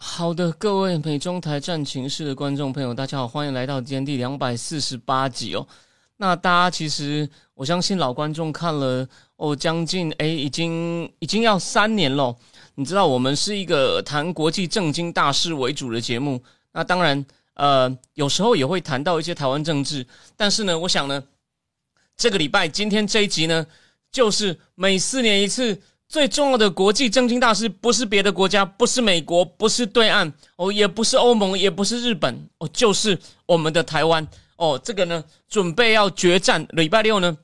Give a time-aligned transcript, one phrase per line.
[0.00, 5.66] 好的，各位美中台战情室的观众朋友，大家好，欢迎来到今天第两百四十八集哦。
[6.18, 12.34] 那大家其实，我相信老观众看了哦，将近诶，已经已经要三年了。
[12.76, 16.40] 你知道，我们是一个谈国际政经大事为主的节目。
[16.72, 20.06] 那当然，呃，有时候也会谈到一些台湾政治。
[20.36, 21.20] 但是呢，我想呢，
[22.16, 23.66] 这个礼拜今天这一集呢，
[24.12, 34.26] 就是每四年一次最重要的国际政经大事，不是别的国家，不是美国，不是对岸哦，也不是欧盟，也不是日本哦，就是我们的台湾。
[34.56, 37.36] 哦，这个呢，准备要决战，礼拜六呢，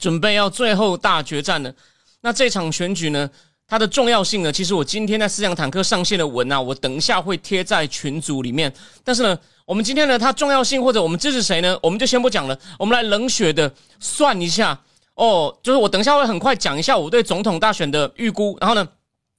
[0.00, 1.72] 准备要最后大决战了。
[2.20, 3.30] 那这场选举呢，
[3.66, 8.70] 它的重要性呢，其实我今天在思想坦克上线的文啊，我等一下会贴在群组里面。
[9.04, 12.58] 但是呢，我们今天呢，它重要性或者我们支持谁呢，我们就先不讲了。
[12.78, 14.78] 我们来冷血的算一下
[15.14, 18.88] 哦，就是我等一下会很快讲一下我对总统大选的预估，然后呢，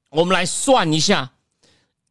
[0.10, 1.32] 我们来算一下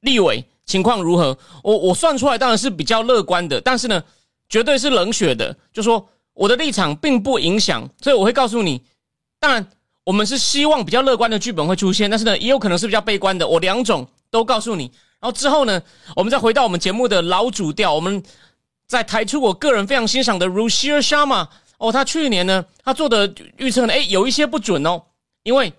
[0.00, 1.36] 立委情况如何。
[1.62, 4.02] 我我算出来当然是比较乐观的，但是呢。
[4.46, 8.80] 绝对是冷血的，就说我的立场并不影响，所以我会告诉你。
[9.40, 9.66] 当然，
[10.04, 13.48] 我们是希望比较乐观的剧本会出现，但是呢，也有可能是比较悲观的。
[13.48, 14.84] 我两种都告诉你。
[15.18, 15.82] 然后之后呢，
[16.14, 18.22] 我们再回到我们节目的老主调，我们
[18.86, 21.48] 再抬出我个人非常欣赏的 Rushir Sharma。
[21.78, 25.02] 哦，他去年呢，他做的预测呢，诶，有一些不准哦，
[25.42, 25.72] 因为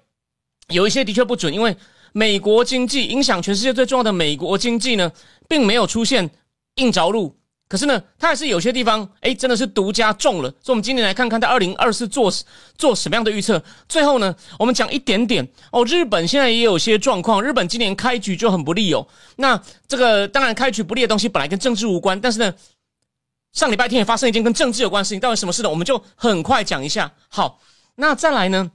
[0.70, 1.76] 有一些的确不准，因为
[2.12, 5.12] 美国经济影响全世界最重要的美国经济呢，
[5.48, 6.30] 并没有出现
[6.76, 7.36] 硬着陆。
[7.68, 10.50] 可是呢，他还是有些地方，哎，真的是独家中了。
[10.62, 12.32] 所以，我们今年来看看他二零二四做
[12.78, 13.62] 做什么样的预测。
[13.90, 15.84] 最后呢，我们讲一点点哦。
[15.84, 19.08] 日本现在也有些状况，日本今年开局就很不利哦。
[19.38, 22.54] 那这个当然开局不利的东西本来跟政治无关，但是呢，
[23.56, 25.20] 上礼拜天也发生一件跟政治有关的事情。
[25.20, 25.70] 到底什么事呢？
[25.70, 27.12] 我们就很快讲一下。
[27.30, 27.60] 好，
[27.96, 28.70] 那再来呢，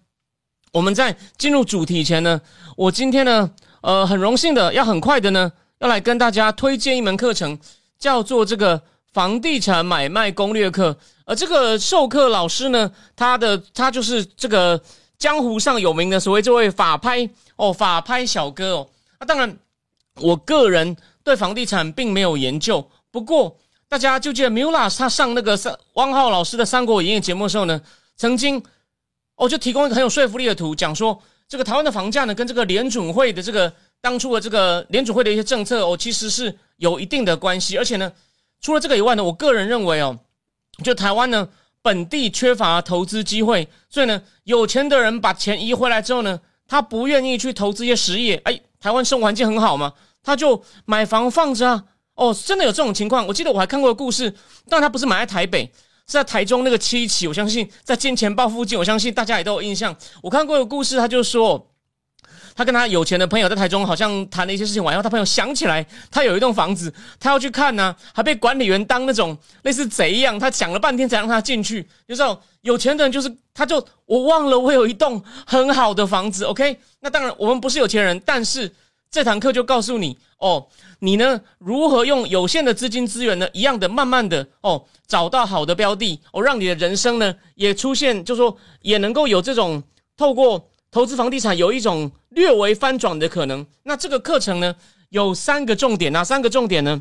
[0.72, 2.40] 我们在进入主题前呢，
[2.76, 3.52] 我今天呢，
[3.82, 7.56] 呃，很荣幸的要很快的呢，要来跟大家推荐一门课程。
[7.98, 8.82] 叫做这个
[9.12, 14.82] 房地产买卖攻略课，而这个授课老师呢，他的他就是这个
[15.18, 18.88] 江湖上有名的所谓这位法拍哦，法拍小哥哦。
[19.18, 19.54] 那当然，
[20.14, 23.54] 我个人对房地产并没有研究，不过
[23.90, 27.78] 大家就记得 Mula 他上那个三汪浩老师的《三国演义》节目的时候呢，
[28.16, 28.62] 曾经
[29.34, 33.70] 哦就提供一个很有说服力的图，讲说这个台湾的房价呢，跟这个联准会的这个。
[34.02, 38.10] 当初的这个联准会的一些政策哦，其实是有一定的关系，而且呢，
[38.58, 40.18] 除了这个以外呢，我个人认为哦，
[40.82, 41.46] 就台湾呢
[41.82, 48.40] 本地缺乏投资机会，所以呢，有钱的人把钱移回来之后呢，他不愿意去投资一些实业。
[48.46, 49.92] 哎，台湾生活环境很好嘛，
[50.22, 51.84] 他就买房放着啊。
[52.20, 53.26] 哦，真的有这种情况。
[53.26, 54.32] 我记得我还看过故事，
[54.68, 55.64] 但他不是买在台北，
[56.06, 57.26] 是在台中那个七期。
[57.26, 59.96] 我相信在金钱豹附近，我相信大家也都有印象。
[60.22, 61.66] 我看过一个故事，他就说。
[62.56, 71.82] 他跟他有钱的朋友在台中，好像谈了一些事情完以后，他朋友想起来他有一栋房子，他要去看呢，还被管理员当那种类似贼一样，他讲了半天才让他进去。
[72.06, 76.44] 就知道有钱的人就是，他就我忘了我有一栋很好的房子。
[76.44, 78.70] OK，那当然我们不是有钱人，但是
[79.10, 80.66] 这堂课就告诉你哦，
[81.00, 89.82] 你呢如何用有限的资金资源呢，一样的慢慢的哦找到好的标的哦，让你的人生呢也出现，就说也能够有这种
[90.16, 90.66] 透过。
[90.92, 93.64] 投资房地产有一种略微翻转的可能。
[93.84, 94.74] 那这个课程呢，
[95.10, 97.00] 有三个重点哪三个重点呢？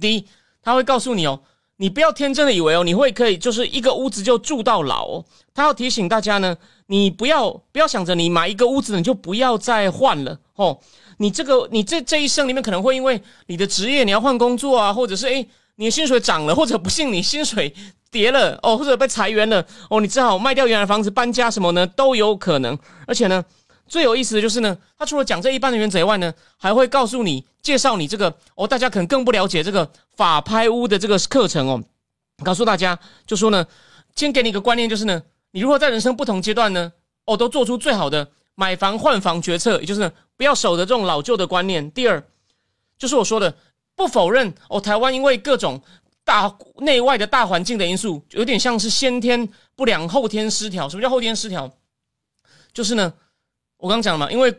[0.00, 0.26] 第一，
[0.62, 1.38] 他会告诉你哦，
[1.76, 5.22] 你不要天真的以为哦，你会可以就是一个屋子就住到老。
[5.52, 10.78] 他要提醒大家呢，你不要不要想着你买一个屋子你就不要再换了哦。
[11.18, 17.72] 你这个你这这一生里面可能会因为你的职业你要换工作啊，或者是诶你的薪水涨了，或者不幸你薪水。
[18.10, 21.86] 跌了哦，或者被裁员了哦，你只好卖掉原来房子搬家什么呢？
[21.88, 22.78] 都有可能。
[23.06, 23.44] 而且呢，
[23.86, 29.86] 最有意思的就是呢，他除了讲这一般的原则以外呢，还会告诉你介绍你这个哦，大家可能更不了解这个
[30.16, 31.84] 法拍屋的这个课程哦。
[32.42, 33.66] 告诉大家，就说呢，
[34.16, 36.90] 先给你一个观念，就是呢，你如何在人生不同阶段呢，
[37.26, 41.90] 哦，都做出最好的买房换房决策，也就是呢，不要守着这种老旧的观念。
[41.90, 42.26] 第二，
[42.96, 43.54] 就是我说的，
[43.94, 45.82] 不否认哦，台湾因为各种。
[46.24, 50.86] 大内外的大环境的因素，有点像是先天不良、后天失调。
[50.86, 51.74] 什么叫后天失调？
[52.70, 53.10] 就是呢，
[53.78, 54.54] 我刚讲了嘛，因为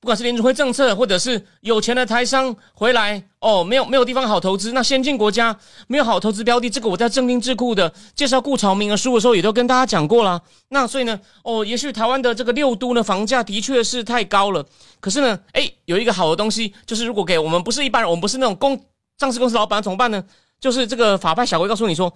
[0.00, 5.58] 不管是联储会政策，或者是有钱的台商回来哦，没有没有地方好投资，那先进国家
[5.88, 10.40] 没有好投资标的，这个我在正经智库的介绍顾朝明的书的时候，也都跟大家讲过了。
[10.68, 14.64] 那所以呢，哦，也许台湾的这个六都呢，房价的确是太高了。
[15.00, 18.80] 可是呢，哎，有一个好的东西，就是如果给我们不是一般人，我们不是那种公
[19.18, 20.24] 上市公司老板怎么办呢？
[20.60, 22.12] 就是这个法拍小龟告诉你说，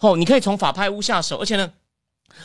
[0.00, 1.70] 哦，你可以从法拍屋下手，而且呢。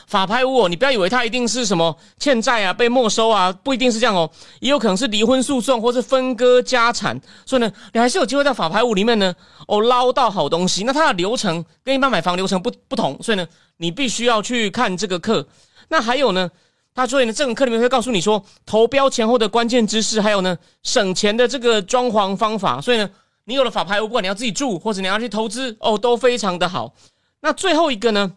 [0.08, 9.34] 法拍屋哦，你不要以为它一定是什么欠债啊、被没收啊，不一定是这样哦，也有可能是离婚诉讼或是分割家产，所以呢，你还是有机会在法拍屋里面呢，
[9.68, 10.84] 哦捞到好东西。
[10.84, 13.48] 那它的流程跟一般买房流程不不同，所以呢，
[13.78, 15.48] 你必须要去看这个课。
[15.90, 16.50] 那还有呢，
[16.96, 22.82] 他所以呢，这个课里面会告诉你说投标前后的关键知识，还有呢省钱的这个装潢方法。
[22.82, 23.10] 所以呢，
[23.46, 26.94] 你有了法拍屋，不管你要自己住或者你要去投资哦，都非常的好。
[27.42, 28.32] 那最后一个呢？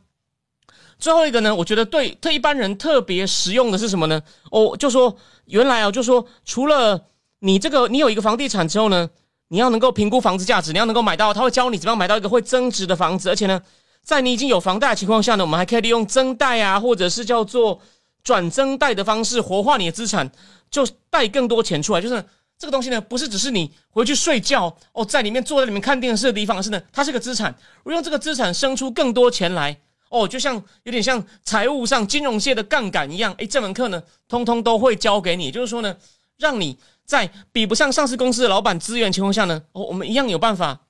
[0.99, 4.23] 最后一个呢，我觉得对特一般人特别实用的是什么呢？
[4.51, 5.15] 哦，就说
[5.47, 7.05] 原来啊，就说除了
[7.41, 9.09] 你这个，你有一个房地产之后呢，
[9.49, 13.61] 你要能够评估房子价值，你要能够买到，他会教你怎么样买到一个会增值的房子，而且呢，
[14.03, 17.79] 在你已经有房贷的情况下呢，我们还可以利用增贷啊，或者是叫做
[18.25, 20.31] 转增贷的方式活化你的资产，
[20.71, 22.01] 就贷更多钱出来。
[22.01, 22.25] 就是
[22.59, 27.55] 这个东西呢，不是只是你回去睡觉哦，在里面坐在里面看电视的地方，而是呢，它是个资产，
[27.85, 29.79] 我用这个资产生出更多钱来。
[30.09, 30.55] 哦，就像
[30.85, 35.97] 有点像财务上金融界的杠杆一样，诶，这门课呢，通通都会教给你，就是说呢，
[36.39, 40.81] 让你在比不上上市公司的老板资源情况下呢，哦，我们一样有办法，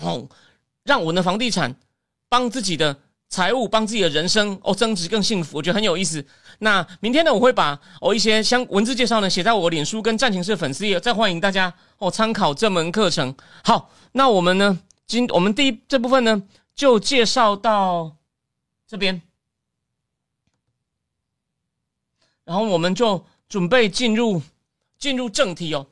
[0.00, 0.26] 哦，
[0.84, 1.76] 让我们的房地产
[2.28, 2.96] 帮自己的
[3.28, 6.24] 财务、帮自己的人生哦增值更幸福，我觉得很有意思。
[6.60, 13.34] 那明天呢，我会把哦一些相文字介绍呢写在我脸书跟战情社粉丝页，再欢迎大家哦参考这门课程。
[13.62, 16.42] 好，那我们呢，今我们第一这部分呢
[16.74, 18.16] 就介绍到。
[18.88, 19.20] 这边，
[22.44, 24.40] 然后我们就准备进入
[24.96, 25.84] 进入正题哦。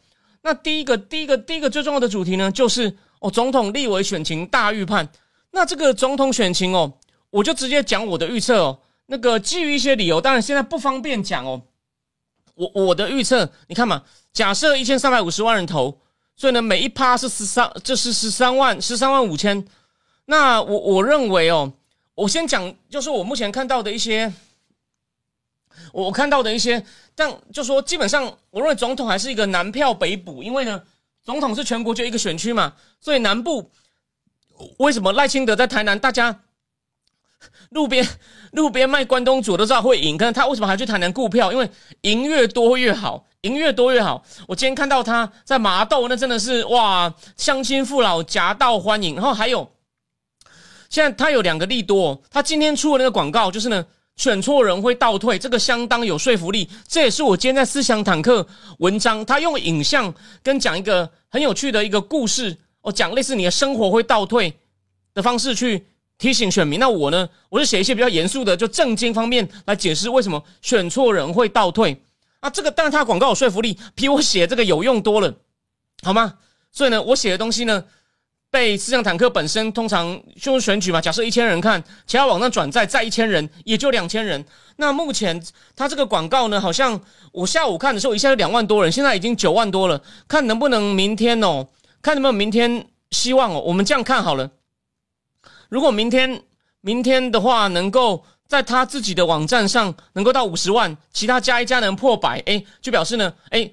[0.42, 5.08] 那第一个、第一个、第一个最重要的主题呢，就是哦，总统立委选情大预判。
[5.50, 6.98] 那这个总统选情哦，
[7.30, 8.78] 我就直接讲我的预测哦。
[9.06, 11.62] 那个基于一些理由，当然现在不方便讲哦。
[12.54, 16.00] 我我的预测，你看嘛，假设一千三百五十万人投，
[16.36, 19.66] 所以呢，每一趴是十三，这是十三万，十三万五千。
[20.26, 21.72] 那我我认为哦。
[22.14, 24.32] 我先讲，就是我目前看到的一些，
[25.92, 26.84] 我看到的一些，
[27.16, 30.80] 但就说基本上，我认为总统还是一个南票北补，因为呢，
[31.24, 33.68] 总统是全国就一个选区嘛，所以南部
[34.78, 36.42] 为什么赖清德在台南，大家
[37.70, 38.06] 路边
[38.52, 41.50] 路边卖关东煮都知道会赢，可是他为什么还去台南顾票？
[41.50, 41.68] 因为
[42.02, 44.24] 赢越多越好，赢越多越好。
[44.46, 49.68] 我今天看到他在麻豆，那真的是哇，乡亲父老夹道欢迎，然后还有。
[50.94, 56.70] 现在他有两个利多，他今天出的那个广告就是呢，选错人会倒退，这个相当有说服力。
[56.86, 58.46] 这也是我今天在思想坦克
[58.78, 64.56] 文章，他用影像跟讲一个很有趣的一个故事，我讲类似你的生活会倒退
[65.14, 65.84] 的方式去
[66.16, 66.78] 提醒选民。
[66.78, 72.00] 那我呢，我是写一些比较严肃的，就正经方面来解释为什么选错人会倒退。
[72.38, 75.34] 啊，这个当然他广告有说服力，比我写这个有用多了，
[76.04, 76.34] 好吗？
[76.70, 77.82] 所以呢，我写的东西呢。
[78.54, 84.44] 被思想坦克本身通常就是选举嘛，假设一千人看，其他网站转载再一千人，也就两千人。
[84.76, 87.00] 那目前他这个广告呢，好像
[87.32, 90.00] 我下午看的时候一下就两万多人，现在已经九万多了。
[90.28, 91.66] 看能不能明天哦，
[92.00, 94.48] 看能不能明天，希望哦，我们这样看好了。
[95.68, 96.40] 如果明天
[96.80, 103.68] 明天的话，能够在他自己的网站上能够到五十万，其他加一加能破百，哎，就表示呢，哎。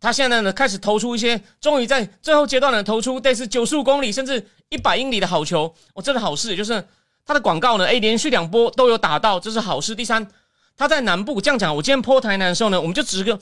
[0.00, 6.82] 他现在呢，开始投出一些，终于在最后阶段呢，投出类似九十五公里甚至一百英里的好球，哦，这是好事，就是
[7.26, 9.94] 他的广告呢，哎，连续两波都有打到，这是好事。
[9.94, 10.26] 第三，
[10.74, 13.38] 他在南部这样讲，我今天泼台南的时候呢，我们就指个，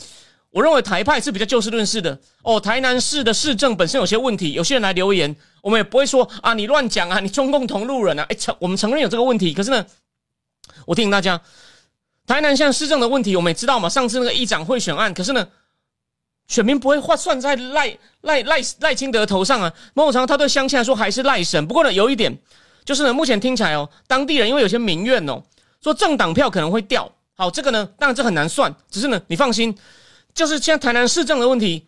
[0.50, 9.86] 我认为台派是比较就事论事的，哦，台南市的市政本身有些问题，有些人来留言，我们也不会说啊，你乱讲啊，你中共同路人啊，哎，承我们承认有这个问题，可是呢，
[10.86, 11.40] 我提醒大家，
[12.26, 15.46] 台南现在市政的问题，我们也知道嘛，上次那个议长会选案，可是呢。
[16.48, 19.72] 选民不会划算在赖赖赖赖清德头上啊！
[19.92, 21.64] 某种程度，他对乡亲来说还是赖神。
[21.66, 22.36] 不过呢，有一点
[22.86, 25.42] 就是呢，目前听起来哦，当地人因为有些民怨哦，
[25.82, 27.10] 说政党票可能会掉。
[27.34, 28.74] 好，这个呢，当然这很难算。
[28.90, 29.76] 只是呢，你放心，
[30.34, 31.86] 就是现在台南市政的问题，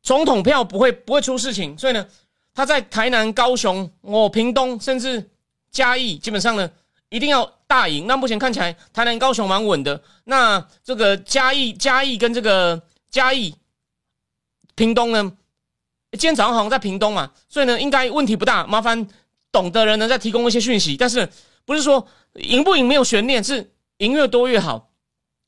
[0.00, 1.76] 总统票不会不会出事情。
[1.76, 2.06] 所以呢，
[2.54, 5.28] 他在台南、高雄、哦屏东，甚至
[5.72, 6.70] 嘉义，基本上呢，
[7.08, 8.06] 一定要大赢。
[8.06, 10.00] 那目前看起来，台南、高雄蛮稳的。
[10.22, 12.80] 那这个嘉义、嘉义跟这个。
[13.16, 13.54] 嘉义、
[14.74, 15.38] 屏东呢？
[16.12, 18.66] 今天早上好像在屏东嘛，所以呢，应该问题不大。
[18.66, 19.08] 麻烦
[19.50, 20.98] 懂的人呢再提供一些讯息。
[20.98, 21.26] 但是
[21.64, 24.90] 不是说赢不赢没有悬念，是赢越多越好。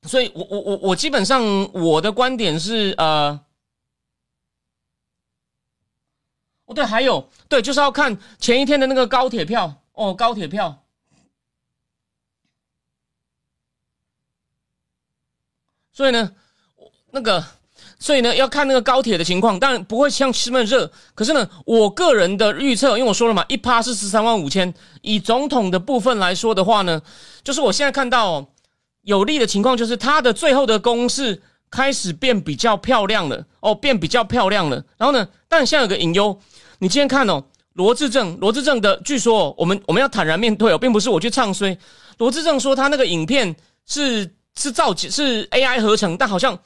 [0.04, 1.42] 所以我我我我基本上
[1.74, 3.38] 我的观点是呃，
[6.64, 10.86] 哦对，还有对，就是要看前一天的那个高铁票哦，高铁票，
[15.92, 16.34] 所以呢，
[17.10, 17.57] 那个。
[18.00, 20.88] 所以呢，要看那个高铁的情况，当然不会像那么热。
[21.16, 24.72] 可是呢，我个人的预测，因为我说了嘛，一趴是十三万五千。
[25.02, 27.02] 以总统的部分来说的话呢，
[27.42, 28.46] 就是我现在看到
[29.02, 34.84] 有利的情况，就是他的最后的攻势开始变比较漂亮了哦，变比较漂亮了。
[34.96, 36.38] 然后呢，但现在有个隐忧，
[36.78, 41.76] 你今天看哦，罗志正，罗志正的，据说我们我们要坦然面对哦，并不是我去唱衰。
[42.18, 46.56] 罗志正说他那个影片是是造是 AI 合成，但好像。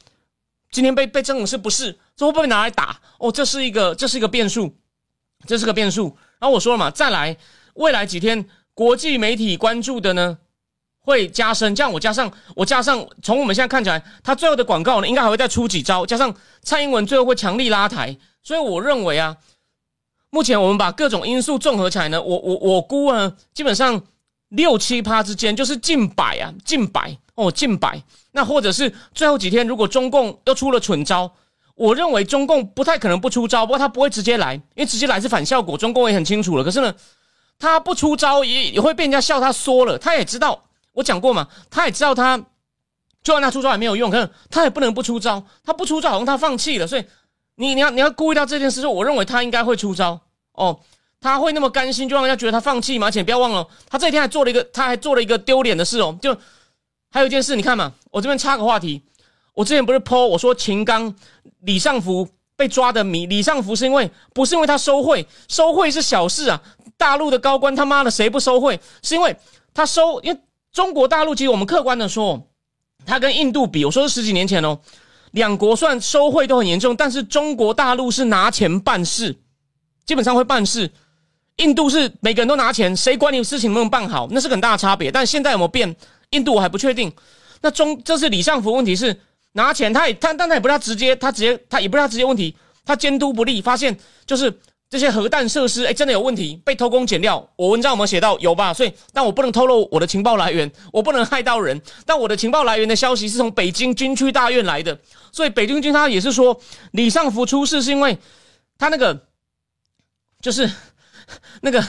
[0.72, 1.96] 今天被被证是不是？
[2.16, 2.98] 这会不会拿来打？
[3.18, 4.74] 哦，这是一个这是一个变数，
[5.46, 6.16] 这是个变数。
[6.40, 7.36] 然后我说了嘛，再来
[7.74, 10.38] 未来几天国际媒体关注的呢
[10.98, 11.74] 会加深。
[11.74, 16.06] 这样我加上我加上，从我们现在看起来，他最后的广告呢应该还会再出几招。
[16.06, 19.36] 加上蔡英文最后会强力拉抬，所以我认为啊，
[20.30, 24.02] 目前我们把各种因素综合起来呢，我我我估啊，基本上
[24.48, 28.02] 六七趴之间就是近百啊，近百哦，近百。
[28.32, 31.30] 那或者是最后几天，如果中共又出了蠢招，
[31.74, 35.76] 我认为中共不太可能不出招，不过他不会直接来，因为直接来是反效果。
[35.76, 36.62] 中共也很清楚了。
[36.62, 36.94] 可是呢，
[37.58, 39.98] 他不出招也也会被人家笑他缩了。
[39.98, 42.38] 他也知道，我讲过嘛，他也知道他
[43.22, 45.42] 就算他出招也没有用，可是他也不能不出招。
[45.64, 46.86] 他不出招，好像他放弃了。
[46.86, 47.04] 所以
[47.56, 50.20] 你你要你要顾虑到这件事，我认为他应该会出招
[50.52, 50.78] 哦。
[51.20, 53.06] 他会那么甘心就让人家觉得他放弃吗？
[53.08, 56.36] 而且不要忘了，他这一天还做了一个，他还做了一个丢脸的事哦，就。
[57.12, 59.02] 还有一件事，你看嘛，我这边插个话题。
[59.54, 61.14] 我之前不是 po 我说秦刚、
[61.60, 62.26] 李尚福
[62.56, 66.62] 被抓的谜，李尚福是因为不是因为他收贿，收贿是小事啊。
[66.96, 68.80] 大陆的高官他妈的谁不收贿？
[69.02, 69.36] 是因为
[69.74, 70.40] 他收，因为
[70.72, 72.42] 中国大陆其实我们客观的说，
[73.04, 74.78] 他跟印度比，我说是十几年前哦，
[75.32, 79.36] 两国算收贿都很严重，但是中国大陆是拿钱办事，
[80.06, 80.90] 基本上会办事。
[81.56, 85.10] 印度是每个人都拿钱，谁管你事情能不能办好，那是很大的差别。
[85.10, 85.94] 但现在有没有变？
[86.32, 87.10] 印度我还不确定，
[87.62, 89.18] 那中这是李尚福问题是
[89.52, 93.96] 拿钱，他也他但他也不是他直接他直接他也不是他直接问题，他监督不力，发现
[94.26, 94.52] 就是
[94.88, 97.46] 这些核弹设施哎真的有问题，被偷工减料。
[97.56, 98.72] 我文章有没有写到有吧？
[98.74, 101.80] 所以但我不能透露我的情报来源，我不能害到人。
[102.06, 104.98] 但我的情报来源的消息是从北京军区大院来的，
[105.32, 106.58] 所以北京军他也是说
[106.92, 108.18] 李尚福出事是因为
[108.78, 109.26] 他那个
[110.40, 110.70] 就是
[111.60, 111.84] 那个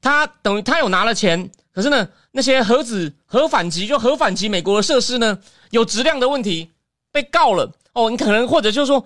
[0.00, 2.08] 他等于他有拿了钱，可是呢。
[2.32, 5.36] 那些核子核反击就核反击美国的设施呢，
[5.70, 6.70] 有质量的问题
[7.10, 8.08] 被告了哦。
[8.08, 9.04] 你可能或者就是说，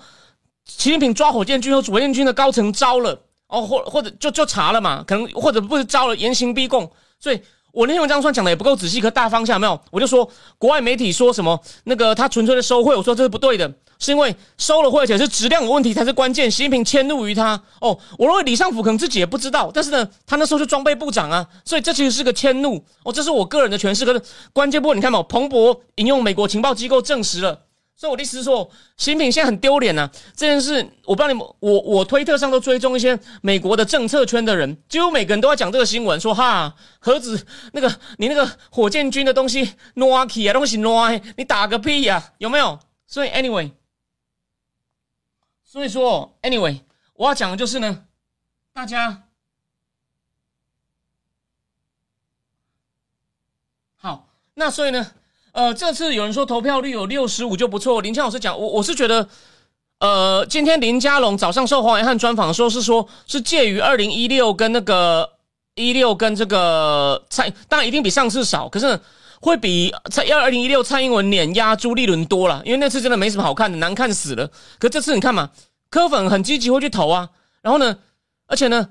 [0.67, 6.93] 习近平抓火箭军和火箭军的高层招了哦，或或者就就查了嘛，可能或者不是招了严刑逼供。
[7.19, 7.41] 所以
[7.75, 10.27] 我那篇文章算讲的也不够仔细，可大方向没有，我就说
[10.59, 13.71] 国外媒体说什么那个他纯粹的收贿，我说这是不对的。
[13.97, 16.51] 是因为收了贿，而且是质量有问题才是关键。
[16.51, 23.13] 习近平迁怒于他哦，我认为李尚福可能自己也不知道，但是呢，他那时候是装备部长啊，所以这其实是个迁怒哦。
[23.13, 24.05] 这是我个人的诠释。
[24.05, 24.21] 可是
[24.53, 27.59] 关键部分你看嘛，彭博引用美国情报机构证实了，
[27.97, 30.11] 所以我的意思是说，新品现在很丢脸呐。
[30.35, 42.79] 这件事我不知道你们，我我推特上都追踪一些美国的政策圈的人，几乎每个人都在讲这个新闻，说哈盒子那个你那个火箭军的东西 n o k i 啊，东西 no，你打个屁呀，有没有？
[43.07, 43.71] 所以 anyway。
[45.63, 46.81] 所以说，anyway，
[47.15, 48.07] 我要讲的就是呢，
[48.73, 49.25] 大家
[53.97, 54.29] 好。
[54.55, 55.13] 那所以呢，
[55.55, 58.01] 呃，这次有人说投票率有六十五就不错。
[58.01, 59.29] 林强老师讲，我我是觉得，
[60.01, 65.31] 呃，今天林佳龙早上受黄伟汉专访的时候是说，是介于二零一六跟那个
[65.77, 68.99] 一六跟这个蔡，当然一定比上次少，可是
[69.41, 74.51] 会比蔡二二零一六蔡英文碾压朱立伦多了，因为那次真的没什么好看的，难看死了。
[74.81, 75.51] 可这次你看嘛。
[75.91, 77.31] 柯粉很积极会去投啊，
[77.63, 77.99] 然后呢，
[78.49, 78.89] 而且呢，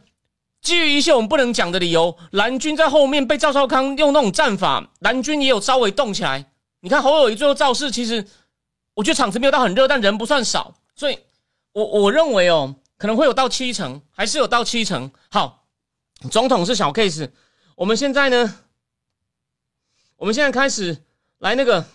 [0.61, 6.45] 基于一些我们不能讲的理由，蓝军在后面被赵少康用那种战法，蓝军也有稍微动起来。
[6.83, 8.27] 你看侯友谊最后造势，其实
[8.93, 11.17] 我觉得场子没有到很热，但人不算少，所以
[11.71, 15.09] 我我认为哦，可能会有到七成，还是有到七成。
[15.31, 15.65] 好，
[16.29, 17.29] 总统是小 case，
[17.77, 18.59] 我们现在呢，
[20.17, 20.97] 我们现在开始
[21.37, 21.85] 来那个，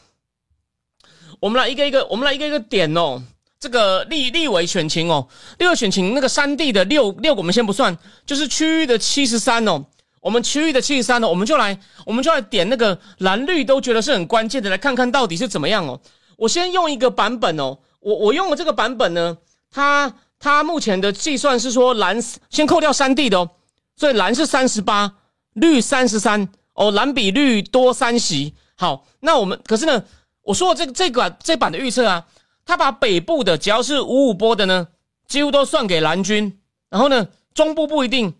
[1.38, 3.22] 我们来一个一个，我们来一个一个点哦。
[3.60, 5.28] 这个立立委选情哦，
[5.58, 9.84] 立委选情那个三地的六六，我们先不算，就是区域的七十三哦。
[10.20, 16.00] 我们区域的七十三呢，我们就来，我们就来点那个蓝绿都觉得是很关键的，来看看到底是怎么样哦。
[16.36, 19.38] 我先用一个版本哦，我我用的这个版本呢，
[19.70, 22.18] 它它目前的计算是说蓝
[22.50, 23.50] 先扣掉三 D 的哦，
[23.96, 25.14] 所以蓝是三十八，
[25.54, 28.54] 绿三十三哦，蓝比绿多三席。
[28.76, 30.04] 好，那我们可是呢？
[30.42, 32.26] 我说的这这个这版的预测啊，
[32.64, 34.88] 他把北部的只要是五五波的呢，
[35.26, 36.58] 几乎都算给蓝军，
[36.88, 38.32] 然后呢，中部不一定，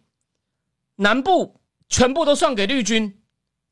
[0.97, 1.58] 南部
[1.89, 3.21] 全部都算给绿军。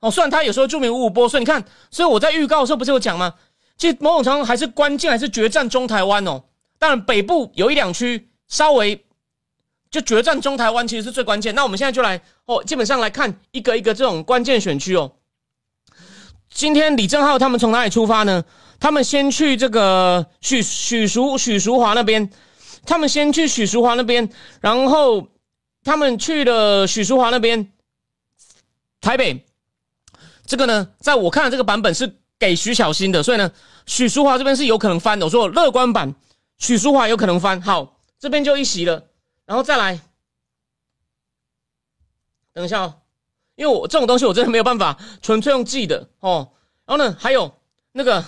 [0.01, 3.35] 哦，虽然他有时候著名五五波，所以你看，所以我在预告的时候不是有讲吗？
[3.79, 6.45] 其实某种程度还是关键，还是决战中台湾哦。
[6.79, 9.05] 当然北部有一两区稍微
[9.91, 11.55] 就决战中台湾，其实是最关键。
[11.55, 15.13] 那我们现在就来哦，基本上来看一个一个这种关键选区哦。
[16.51, 18.45] 今天李正浩他们从哪里出发呢？
[18.79, 22.31] 他们先去这个许许淑许淑华那边，
[22.85, 24.29] 他们先去许淑华那边，
[24.61, 25.29] 然后
[25.83, 27.73] 他们去了许淑华那边，
[29.07, 29.47] 台北。
[30.47, 33.53] 这个呢，在我看这个版本是给徐小新的，所以呢，
[33.87, 35.25] 许淑华这边是有可能翻的。
[35.25, 36.13] 我说乐观版，
[36.59, 37.63] 许淑华有可能翻。
[37.63, 39.05] 好，这边就一席了，
[39.45, 40.01] 然后再来，
[42.53, 42.95] 等一下哦。
[43.55, 46.51] 因为我这种东西我真的没有办法纯粹用记的哦。
[46.85, 47.61] 然后呢，还有
[47.93, 48.25] 那个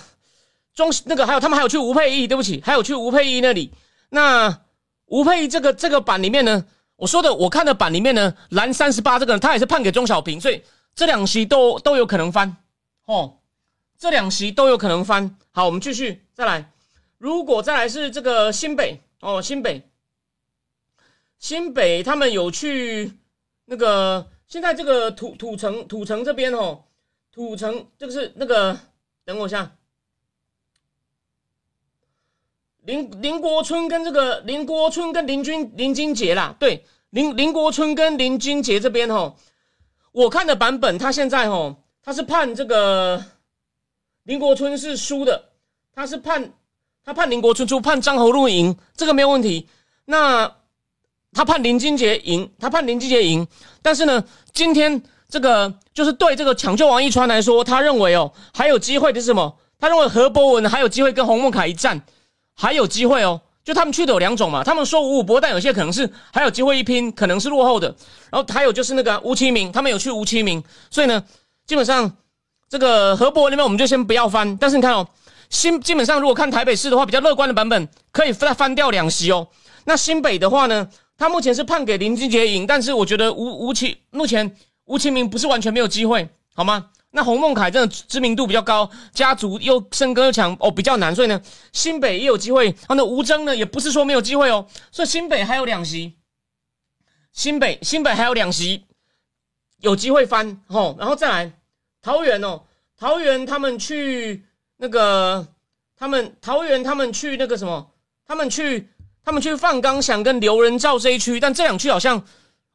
[0.73, 3.73] 中那个还有他们还有去吴佩仪，对不起，还有去吴佩仪那里。
[4.09, 4.61] 那
[5.05, 6.65] 吴佩仪这个这个版里面呢，
[6.99, 10.61] 我说的我看的版里面呢，蓝三十八这个人他也是判给钟小平，所以
[10.93, 12.57] 这两席都都有可能翻
[13.05, 13.37] 哦。
[13.97, 15.37] 这两席都有可能翻。
[15.51, 16.71] 好，我们继续再来。
[17.17, 19.89] 如果再来是这个新北哦，新北
[21.39, 23.13] 新北他们有去
[23.65, 24.27] 那个。
[24.49, 26.83] 现在这个土土城土城这边哦，
[27.31, 28.75] 土城这个是那个，
[29.23, 29.71] 等我一下，
[32.89, 39.35] 林林国春跟这个林国春跟林君林金杰啦，对，林林国春跟林金杰这边哦，
[40.11, 43.23] 我看的版本，他现在哦，他是判这个
[44.23, 45.39] 林国春是输的，
[45.93, 46.51] 他是判
[47.05, 49.67] 他判林国春输，判张侯路赢，这个没有问题。
[50.05, 50.51] 那
[51.31, 53.47] 他判林金杰赢，他判林金杰赢，
[53.83, 54.23] 但是呢？
[54.51, 59.59] 今天这个就是对这个抢救王一川来说，他认为哦还有机会的是什么？
[59.77, 62.01] 他认为何博文还有机会跟洪孟凯一战，
[62.59, 63.39] 还有机会哦。
[63.63, 67.87] 就他们去的有两种嘛，他们说五五波，但有些可能是还有机会一拼，可能是落后的。
[68.31, 71.23] 然后还有就是那个吴其明，他们有去吴其明，所以呢，
[71.65, 72.11] 基本上
[72.67, 74.57] 这个何博那边我们就先不要翻。
[74.57, 75.07] 但是你看哦，
[75.49, 79.47] 新基本上如果看台北市的话，比较乐观的版本可以再翻掉两席哦。
[79.85, 80.89] 那新北的话呢？
[81.19, 86.85] 他目前是判给林俊杰赢，但是我觉得吴吴其目前吴其明不是完全没有机会，好吗？
[87.11, 91.41] 那洪孟凯真的知名度比较高，家族又声歌又强哦，比较难，所以呢，
[91.73, 92.65] 新北也有机会。
[92.65, 96.15] 然啊，那吴征呢，也不是说没有机会哦，所以新北还有两席，
[97.31, 98.85] 新北新北还有两席
[99.79, 101.51] 有机会翻哦，然后再来
[102.01, 102.61] 桃园哦，
[102.97, 104.43] 桃园他们去
[104.77, 105.47] 那个，
[105.97, 107.91] 他们桃园他们去那个什么，
[108.25, 108.89] 他们去。
[109.21, 112.23] 他们去范刚想跟刘仁照这一区，但这两区好像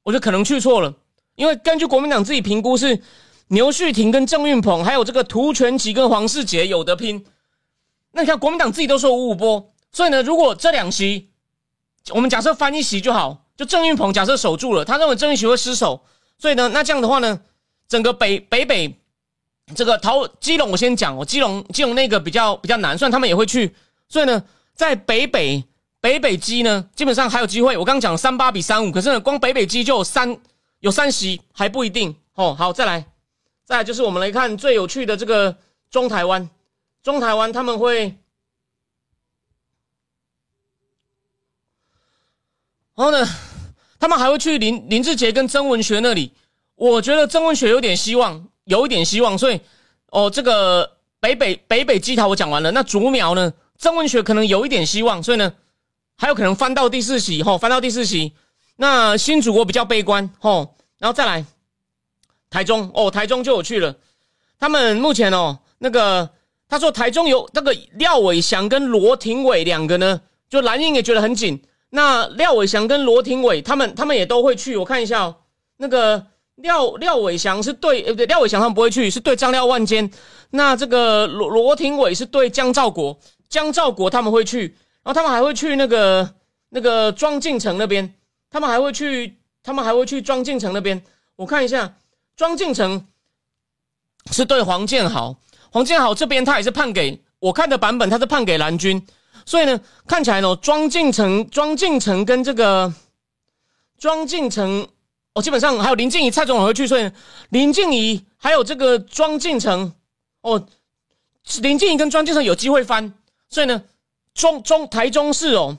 [0.04, 0.94] 我觉得可能去错了，
[1.34, 2.96] 因为根据国民党自己评估是
[3.48, 7.24] 牛旭婷跟郑运鹏，还有这个涂全吉跟黄世杰有得拼。
[8.12, 11.30] 那你看国民党自己都说五五波，所以呢，如果这两席
[12.10, 16.04] 我们假设翻一席就好，就郑运鹏假设守住了，他认为郑运席会失守，
[16.38, 17.40] 所以呢，那这样的话呢，
[17.88, 18.98] 整个北北北
[19.74, 23.74] 这个桃基隆我先讲，哦基隆基隆那个比较比较难，算他们也会去，
[24.08, 24.42] 所以呢，
[24.74, 25.64] 在北北。
[26.00, 27.78] 北北基呢，基本上还有机会。
[27.78, 30.36] 我刚刚讲三八比三五，可是呢，光北北基就有三
[30.80, 32.54] 有三席还不一定哦。
[32.54, 33.06] 好，再来，
[33.64, 35.56] 再就是我们来看最有趣的这个
[35.90, 36.48] 中台湾，
[37.02, 38.16] 中台湾他们会，
[42.94, 43.26] 然后呢，
[43.98, 46.32] 他们还会去林林志杰跟曾文学那里。
[46.74, 49.60] 我觉得曾文学有点希望，有一点希望，所以
[50.10, 55.54] 哦，这个北北北北基桃我讲完了，那竹苗呢，曾文学可能有一点希望，所以呢。
[56.16, 58.32] 还有可能翻到第四席，吼，翻到第四席。
[58.76, 61.44] 那新主我比较悲观，吼，然后再来
[62.54, 63.96] 台中，哦，台中就有去了。
[64.60, 66.30] 他们目前哦，那个
[66.68, 71.60] 他说台中有那个廖伟翔跟罗廷伟两个呢，就蓝印也觉得很紧。
[71.90, 75.34] 那廖伟翔跟罗廷伟他们他们也都会去，我看一下哦，
[75.78, 80.08] 那个廖廖伟翔是对，呃，对，廖伟翔他们不会去，是对张廖万坚。
[80.50, 84.76] 那这个罗罗廷伟是对江兆国，江兆国他们会去。
[85.02, 86.32] 然后他们还会去那个
[86.68, 88.14] 那个庄敬城那边，
[88.48, 91.02] 他们还会去，他们还会去庄敬城那边。
[91.34, 91.96] 我看一下，
[92.36, 93.06] 庄敬诚
[94.30, 95.36] 是对黄建豪，
[95.70, 99.04] 黄建豪这边他也是判给我看的版本，他是判给蓝军。
[99.46, 102.92] 所以呢，看起来呢，庄敬诚、庄敬诚跟这个
[103.98, 104.86] 庄敬诚，
[105.34, 106.86] 哦，基本上还有林静怡、蔡总统会去。
[106.86, 107.10] 所以
[107.50, 109.92] 林静怡还有这个庄敬诚，
[110.40, 110.66] 哦，
[111.60, 113.12] 林静怡跟庄敬诚有机会翻。
[113.48, 113.82] 所以呢。
[114.34, 115.78] 中中台中市哦，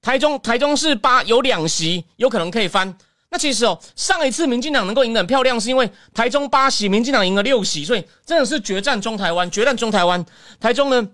[0.00, 2.96] 台中台中市八有两席，有可能可以翻。
[3.28, 10.24] 那其实哦，上一次民进党能够赢得很漂亮，是因为台中八席，民进党赢了六席，所以真的是决战中台湾，决战中台湾。
[10.60, 11.08] 台中呢，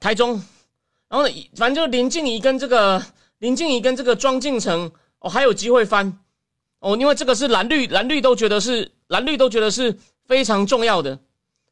[0.00, 0.42] 台中，
[1.08, 3.04] 然后呢，反正就林静怡跟这个
[3.38, 6.18] 林静怡跟这个庄敬成哦，还有机会翻
[6.78, 11.18] 哦，因为这个是蓝绿蓝绿都觉得是蓝绿都觉得是非常重要的。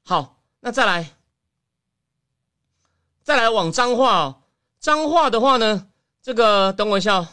[0.05, 1.11] 好，那再来，
[3.22, 4.42] 再来往彰化哦，
[4.79, 5.87] 脏话的话呢，
[6.22, 7.26] 这个等我一下。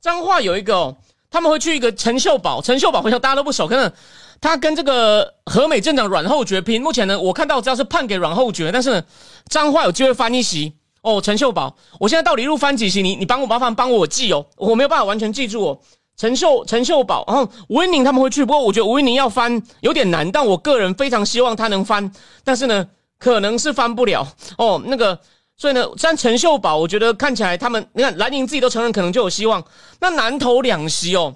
[0.00, 0.96] 彰化有一个哦，
[1.30, 3.92] 他们会去一个陈秀宝，陈秀宝好像大家都不熟，可能
[4.40, 6.80] 他跟这个和美镇长阮后决拼。
[6.80, 9.02] 目前呢，我看到只要是判给阮后决，但是呢，
[9.48, 11.20] 彰化有机会翻一席哦。
[11.20, 13.02] 陈秀宝，我现在到底一路翻几席？
[13.02, 15.78] 你你帮我麻烦帮我记哦，我没有办法完全记住哦。
[16.16, 22.10] 陈秀陈秀宝，然后吴一宁他们会去，不过我觉得吴一宁要翻有点难，但我个人非常希望他能翻，
[22.44, 24.80] 但是呢，可能是翻不了哦。
[24.86, 25.18] 那个。
[25.58, 29.62] 所以呢，像陈秀宝，我觉得看起来他们，你看蓝营自己都承认可能就有希望。
[29.98, 31.34] 那南投两席哦，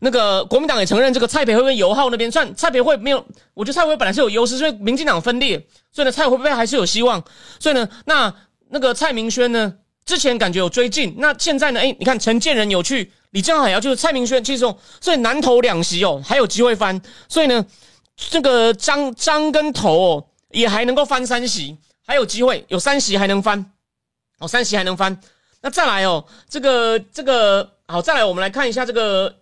[0.00, 5.58] 那个国民党也承认这个蔡培慧跟尤浩那边算蔡培慧没有，我觉得蔡培慧本来是有优势，所以民进党分裂，
[5.90, 7.24] 所以呢蔡培慧还是有希望。
[7.58, 8.32] 所以呢，那
[8.68, 9.72] 那个蔡明轩呢，
[10.04, 17.64] 之前感觉有追进，那现在呢，哎，你看陈建仁有去，李正海要就是蔡明轩，其实哦，所以南投两席哦还有机会翻，所以呢，
[18.16, 21.78] 这个张张跟头哦也还能够翻三席。
[22.08, 23.70] 还有机会，有三席还能翻，
[24.38, 25.20] 哦，三席还能翻。
[25.60, 29.40] 那再来哦，这个这个好，再来我们来看一下这个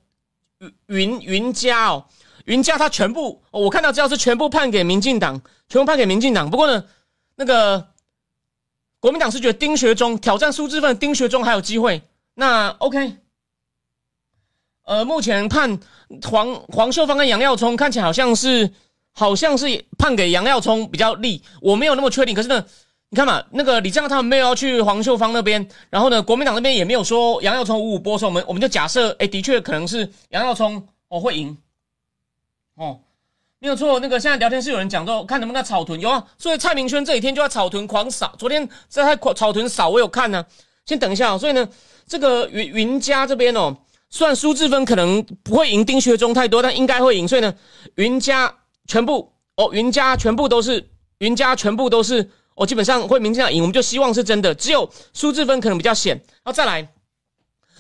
[0.87, 2.05] 云云家哦，
[2.47, 6.51] 云家他全部，我看到资料是全部判给民进党，全部判给民进党。
[6.51, 6.85] 不过呢，
[7.37, 7.87] 那个
[8.99, 12.03] 国民党是觉得丁学忠挑战苏志芬，丁学忠还有机会。
[12.35, 13.19] 那 OK，
[14.87, 15.79] 呃，目前判
[16.25, 18.73] 黄黄秀芳跟杨耀聪看起来好像是。
[19.19, 22.35] 好像是判给杨耀聪比较利，我没有那么确定。
[22.35, 22.63] 可是呢，
[23.09, 31.57] 你看嘛，那个李正他们没有要去黄秀芳那边，然后呢，国民党那边也没有说杨耀聪五五波，所以我们我们就假设，哎，的确可能是杨耀聪哦会赢，
[32.75, 33.01] 哦，
[33.59, 33.99] 没有错。
[34.01, 40.45] 那个现在聊天室有人讲说，看能不能在草屯有啊，所以蔡明轩这几天就在草屯狂扫，昨天在他草屯扫，我有看呢。
[40.85, 41.67] 先等一下，所以呢，
[42.07, 43.75] 这个云云家这边哦，
[44.11, 47.55] 虽然苏志芬可能不会赢丁学忠太多，但应该会赢，所以呢，
[47.95, 48.55] 云家。
[48.87, 54.55] 全部哦，云家全部都是云家，全部都是哦，基本上会明天赢，我们就希望是真的。
[54.55, 56.87] 只有苏志芬可能比较险，然后再来，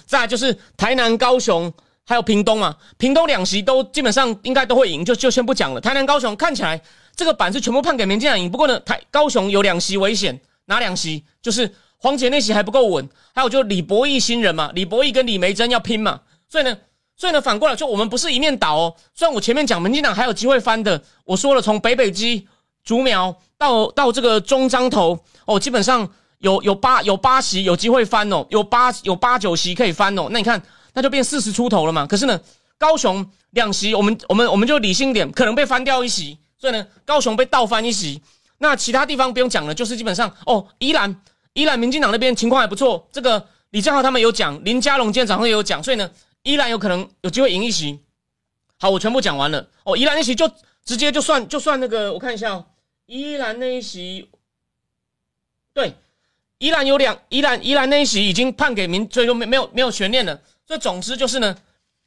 [0.06, 1.72] 再来就是台南、高雄
[2.04, 5.80] 还有屏东嘛，屏东两席都基本上应该都会赢，就就先不讲了。
[5.80, 6.80] 台南、高雄看起来
[7.14, 11.24] 这个板是全部判给民进党赢，不过呢，台高雄有两席危险，哪两席？
[11.42, 16.76] 就是黄姐那席还不够稳，还有就李博义新人嘛，李博义跟李梅珍要拼嘛，所以呢。
[17.16, 18.94] 所以呢，反过来就我们不是一面倒哦。
[19.14, 22.46] 虽然我前面讲民进党还有机会翻的，我说了，从北北基、
[22.84, 26.06] 竹苗到到这个中彰头哦，基本上
[26.40, 30.28] 有有八有八席有机会翻哦，有八有八九席可以翻哦。
[30.30, 30.60] 那你看，
[30.92, 32.06] 那就变四十出头了嘛。
[32.06, 32.38] 可是呢，
[32.76, 36.36] 高雄两席，我们我们我们就理性点，可能被翻掉一席。
[36.58, 38.20] 所以呢，高雄被倒翻一席。
[38.58, 41.22] 那其他地方不用讲了，就是基本上哦，宜兰
[41.54, 43.08] 宜兰民进党那边情况还不错。
[43.10, 46.10] 这个李正浩他们有讲，林佳龙今天早上也有讲，所以呢。
[46.46, 47.98] 依然有可能有机会赢一席。
[48.78, 49.68] 好，我全部讲完了。
[49.82, 50.48] 哦，依然那席就
[50.84, 52.64] 直接就算就算那个，我看一下哦，
[53.06, 54.30] 依然那一席，
[55.74, 55.96] 对，
[56.58, 60.40] 依然有两，依然依然那一席已经判给民，所以说没没有没有悬念了。
[60.64, 61.56] 所以总之就是呢，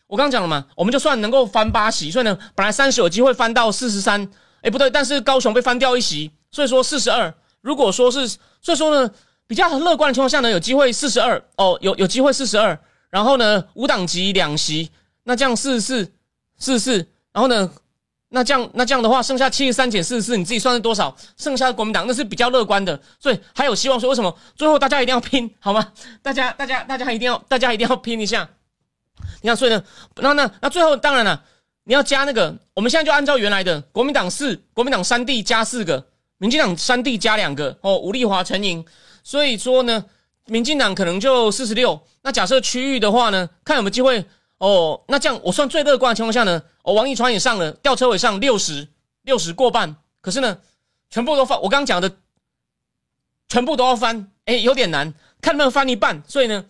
[0.08, 4.26] 我刚刚讲了嘛，我们就算能够翻八席，所以呢，本来三十有机会翻到四十三，
[4.62, 7.34] 哎不对，但是高雄被翻掉一席，所以说四十二。
[7.60, 8.26] 如果说是，
[8.62, 9.14] 所以说呢，
[9.48, 12.80] 比较乐观的情况下呢，有机会四十二哦，有有机会四十二。
[13.10, 14.92] 然后呢，五党籍两席，
[15.24, 16.12] 那这样四十四，
[16.58, 17.72] 四十四，然后呢，
[18.30, 21.16] 那这样那这样的话，剩下七十三减四十四，你自己算是多少？
[21.36, 24.00] 剩下的国民党那是比较乐观的，所以还有希望。
[24.00, 25.92] 说为什么最后大家一定要拼，好吗？
[26.22, 28.48] 大家大家大家一定要大家一定要拼一下。
[29.42, 29.84] 你看，所以呢，
[30.18, 31.44] 那那那最后当然了，
[31.86, 36.06] 你要加那个，我们现在就按照原来的，国民党四，国民党三地加四个，
[36.38, 38.86] 民进党三地加两个，哦，吴立华陈莹，
[39.24, 40.06] 所以说呢。
[40.50, 44.26] 民进党可能就四十六，那假设区域的话呢，看有没有机会
[44.58, 45.02] 哦。
[45.08, 48.88] 那这样我算最乐观的情况下呢，哦，王一川也上了，吊车尾上六十
[49.24, 50.58] 六十过半，可是呢，
[51.10, 52.18] 全部都翻，我刚刚讲的
[53.48, 56.22] 全部都要翻，哎，有点难，看能不能翻一半。
[56.28, 56.66] 所以呢，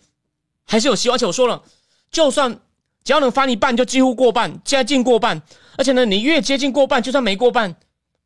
[0.66, 1.16] 还是有希望。
[1.16, 1.62] 而且我说了，
[2.10, 2.58] 就算
[3.02, 5.42] 只要能翻一半，就几乎过半，接近过半。
[5.76, 7.76] 而且呢，你越接近过半，就算没过半。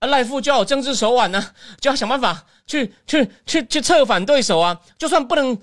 [0.01, 4.81] 赖富就要有政治手腕呢，就要想办法去去去去策反对手啊！
[4.99, 5.57] 就算不能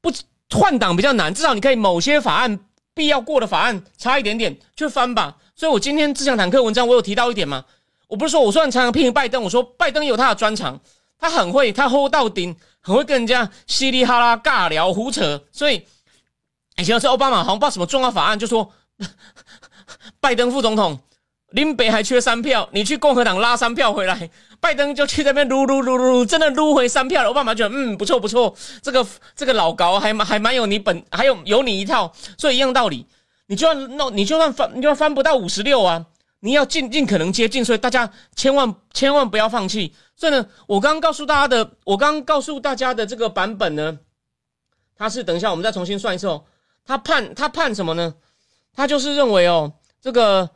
[0.00, 0.12] 不
[0.50, 2.60] 换党比较难，至少你可以某些法案
[2.94, 5.36] 必要过的法案差一点点去翻吧。
[5.54, 7.64] 所以我今天自强坦克文章我有提到一点嘛，
[8.06, 10.80] 我不是说我虽然常常批评拜登，我说拜登有他的专长，
[11.18, 15.42] 他很会他 hold 到顶，很会跟人家稀里哈啦尬聊胡扯。
[15.52, 15.84] 所以
[16.76, 18.72] 以前是奥巴马好像不知道什么重要法案，就说
[20.20, 20.98] 拜登副总统
[21.50, 24.28] 林北还缺三票，你去共和党拉三票回来，
[24.60, 27.30] 拜登就去那边撸撸撸撸，真的撸回三票了。
[27.30, 33.06] 奥巴马觉得嗯不错不错，这个这个老高还蛮还蛮有你本，还有有你一套，所以一样道理，
[33.46, 36.04] 你就算弄你就算翻你就算翻不到五十六啊，
[36.40, 39.94] 你要尽尽可能接近，所以大家千万千万不要放弃。
[40.16, 43.98] 所以呢，我刚刚告诉大家的，我刚刚告诉大家的这个版本呢，
[44.98, 46.44] 他是等一下我们再重新算一次哦。
[46.84, 48.14] 他判他判什么呢？
[48.76, 50.50] 他就是认为哦，这个。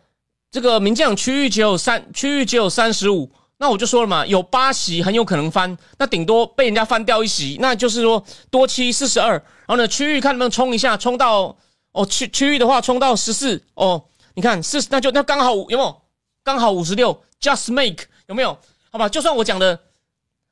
[0.53, 11.57] 这个名将区域只有三，区域只有三十五，那我就说了嘛，有八席很有可能翻，那顶多被人家翻掉一席，那就是说多七四十二，然后呢，区域看能不能冲一下，冲到
[11.93, 16.03] 哦区区域的话冲到十四哦，你看四那就那刚好有没有？
[16.45, 18.59] 刚好五十六，just make 有没有？
[18.91, 19.81] 好吧，就算我讲的，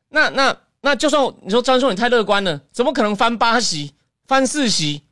[0.09, 3.93] 那那那就算你说张叔你太乐观了，怎么可能翻八席？
[4.27, 5.03] 翻四席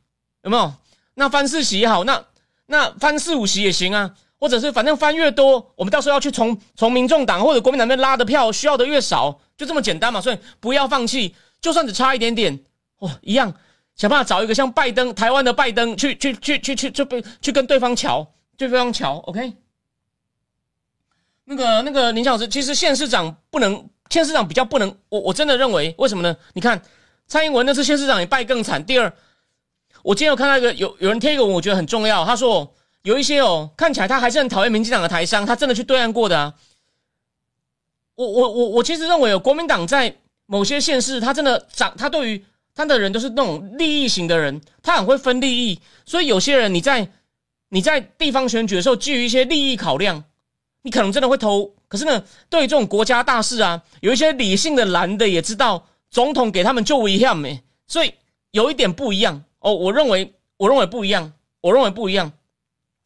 [0.41, 0.73] 有没有？
[1.13, 2.23] 那翻四席也好，那
[2.65, 4.15] 那翻四五席也行啊。
[4.39, 10.21] 或者是反正翻越多，我们到时候要去从从民众党或者国民党那边拉的票需要的越少，就这么简单嘛。
[10.21, 12.57] 所以不要放弃，就算只差一点点，
[12.99, 13.53] 哇，一样
[13.97, 17.05] 想办法找一个像拜登台湾的拜登去去去去去去
[17.41, 18.25] 去跟对方瞧，
[18.55, 19.53] 对方瞧，OK。
[21.43, 26.33] 那个那个林小师，其实县市长不能，县市长比较不能，我我真的认为为什么呢？
[26.53, 26.81] 你看
[27.27, 28.85] 蔡英文那次县市长也败更惨。
[28.85, 29.13] 第二，
[30.01, 32.73] 我今天有看到一个有有人贴一个文，我觉得很重要，他说。
[33.03, 36.53] 有一些哦，看起来他还是很讨厌民进党的台商，他真的去对岸过的啊。
[38.15, 40.13] 我我我我其实认为哦，国民党在
[40.45, 47.09] 某些县市，他真的长，他对于他的人都是那种利益型的人，他很会分利益，所以有些人你在
[47.69, 50.23] 你在地方选举的时候，基于一些利益考量，
[50.81, 51.73] 你可能真的会投。
[51.87, 58.13] 可是呢，对于这种国家大事啊，有一些理性的蓝的也知道，总统给他们就一样没，所以
[58.51, 59.73] 有一点不一样哦。
[59.73, 61.31] 我认为，我认为不一样，
[61.61, 62.31] 我认为不一样。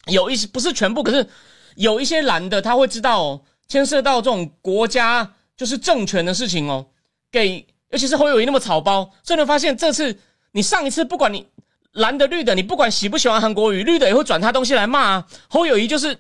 [0.07, 1.27] 有一些不是全部，可是
[1.75, 6.85] 有一些蓝的他会知道哦，牵涉到这种国家就是政权的事情哦，
[7.31, 10.19] 给尤其是侯友谊那么草包，所以你发现这次
[10.51, 11.47] 你上一次不管你
[11.93, 15.27] 蓝的绿的，你不管喜不喜欢韩国瑜，绿的也会转他东西来骂啊。
[15.47, 16.17] 侯友谊就是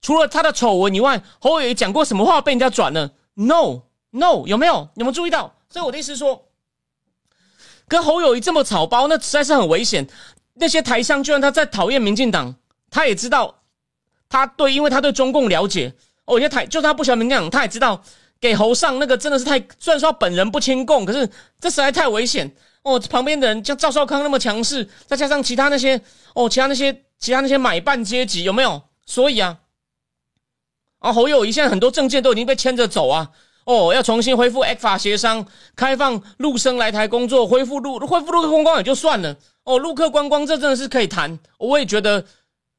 [0.00, 4.88] 除了他的丑闻以外，侯友谊讲过什么话被人家转了？No No，有没有？
[4.94, 5.54] 有没有注意到？
[5.68, 6.46] 所以我的意思是说，
[7.86, 10.08] 跟侯友谊这么草包，那实在是很危险。
[10.54, 12.56] 那些台商，就算他在讨厌民进党。
[12.90, 13.62] 他也知道，
[14.28, 15.92] 他对，因为他对中共了解。
[16.24, 18.02] 哦，有些台就他不喜欢民进党，他也知道
[18.38, 21.26] 给侯上那个真的是太，虽然说他本人不亲共，可是
[21.58, 22.54] 这实在太危险。
[22.82, 25.98] 哦，旁边的人像赵少康那么强势，再加上其他那些
[26.34, 28.82] 哦，其他那些其他那些买办阶级有没有？
[29.06, 29.58] 所以啊，
[30.98, 33.30] 啊侯友谊现在很多证件都已经被牵着走啊。
[33.64, 39.34] 哦，要重新恢复 X 法协商，开放陆生来台工作，恢复陆恢复陆客观光也就算了。
[39.64, 42.22] 哦，陆客观光这真的是可以谈，我也觉得。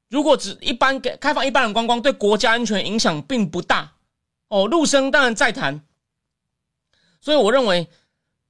[0.09, 3.91] 如果只一般给开放一般人观光，对国家安全影响并不大
[4.49, 4.67] 哦。
[4.67, 5.81] 陆生当然在谈，
[7.21, 7.87] 所以我认为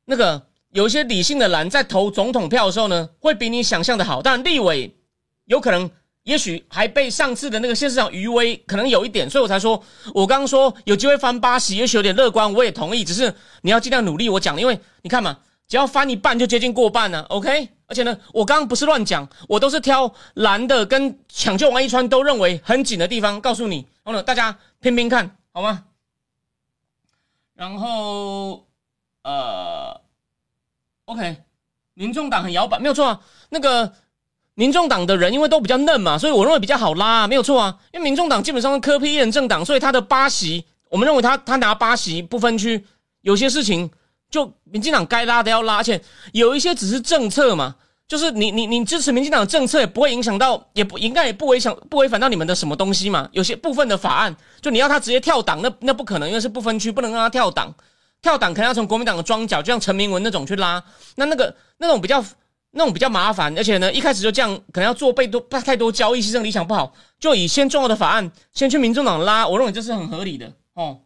[0.05, 4.21] 那个有一些理性的蓝在投总统票的时候呢，会比你想象的好。
[4.21, 4.95] 但立委
[5.45, 5.89] 有可能，
[6.23, 13.03] 也许还被上次的那个县市长余威可能有一点，所以我才说，我刚刚说有机会翻八席，也许有点乐观，我也同意。
[13.03, 15.39] 只是你要尽量努力，我讲，因为你看嘛。
[15.67, 17.69] 只要翻一半就接近过半了，OK。
[17.89, 25.85] 而且呢，我刚刚不是乱讲，我都是挑蓝的跟抢救王一川都认为很紧的地方告诉你，然后呢，大家拼拼看好吗？
[27.55, 28.63] 然后
[29.23, 29.99] 呃
[31.05, 31.37] ，OK，
[31.95, 33.19] 民众党很摇摆，没有错啊。
[33.49, 33.91] 那个
[34.53, 37.79] 民众党的人因为都比较嫩嘛，所以我认为比较好拉，没有错啊。
[37.91, 42.85] 因为民众党基本上是科批验政党，所以他的八席，我们认为他他拿八席不分区，
[43.21, 43.89] 有些事情。
[44.29, 45.99] 就民进党该拉的要拉，而且
[46.33, 47.75] 有一些只是政策嘛，
[48.07, 53.27] 就是你你你支持民进党的政策也不会影响到，也不应该也不违想不违反到你们的什么东西嘛。
[53.31, 57.73] 有些部分的法案，就你要他直接跳党，那那不可能，因为是不分区，不能让他跳党。
[58.21, 60.83] 跳党可能要从国民党的庄脚，就像陈明文那种去拉，
[61.15, 62.23] 那那个那种比较
[62.71, 70.99] 那种比较麻烦，而且呢一开始就这样，可能要做被多太多交易，牺牲理想不好，就以先重要的法案先去民众党拉，我认为这是很合理的哦。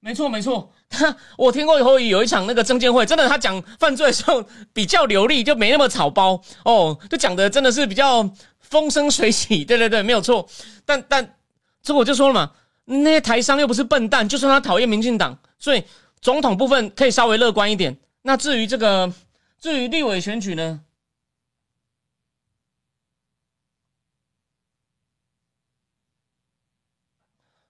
[0.00, 0.70] 没错，没错。
[0.88, 8.28] 他 我听过以后有一场那个证监会，真的他讲犯罪的时候比较流利，就没那么草包哦，就讲的真的是比较
[8.60, 9.64] 风生水起。
[9.64, 10.48] 对对对，没有错。
[10.84, 11.36] 但但
[11.82, 12.52] 这我就说了嘛，
[12.84, 15.82] 那些台商又不是笨蛋，就算他讨厌民进党，所以
[16.20, 17.96] 总统部分可以稍微乐观一点。
[18.22, 19.12] 那至于这个，
[19.60, 20.80] 至于立委选举呢？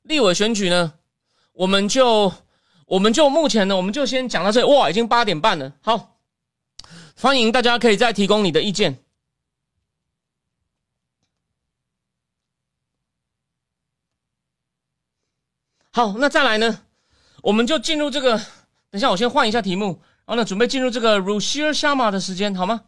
[0.03, 0.95] 立委选举呢？
[1.55, 2.31] 我们就，
[2.87, 4.67] 我们就目前呢，我们就先讲到这里。
[4.67, 5.73] 哇，已经八点半了。
[5.83, 6.19] 好，
[7.17, 9.03] 欢迎大家可以再提供你的意见。
[15.93, 16.83] 好，那再来呢，
[17.43, 18.37] 我们就进入这个。
[18.91, 22.85] 等一下，我先换一下题目，然后呢，准备进入这个 Rushir Sharma 的时间，好吗？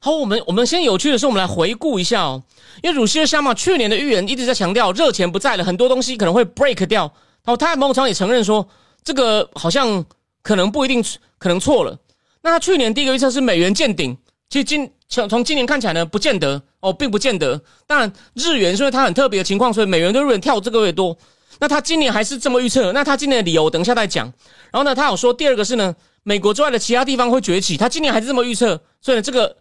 [0.00, 2.40] 好，我们我们先有趣的是，我们来回顾一下哦。
[2.82, 7.02] 因为鲁西尔香嘛，去年的预言一直在强调热钱不在了，很多东西可能会 break 掉。
[7.44, 8.68] 然后他某种程度也承认说，
[9.02, 10.04] 这个好像
[10.40, 11.04] 可能不一定
[11.38, 11.98] 可能错了。
[12.42, 14.16] 那他去年第一个预测是美元见顶，
[14.48, 17.60] 其实今从从今年看起来呢，不见得哦，并不见得。
[17.84, 21.16] 当然日元因为它很特别的情况，所以美元对日元跳这个月多。
[21.58, 24.32] 那他今年还是这么预测，那他今年的理由等一下再讲。
[24.70, 28.80] 然后呢，他有说第二个是呢，美国之外的其他地方会崛起，他今年还是这么预测。
[29.00, 29.56] 所以呢，这个。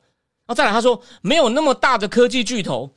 [0.47, 2.89] 然后再来，他说没有那么大的科技巨头。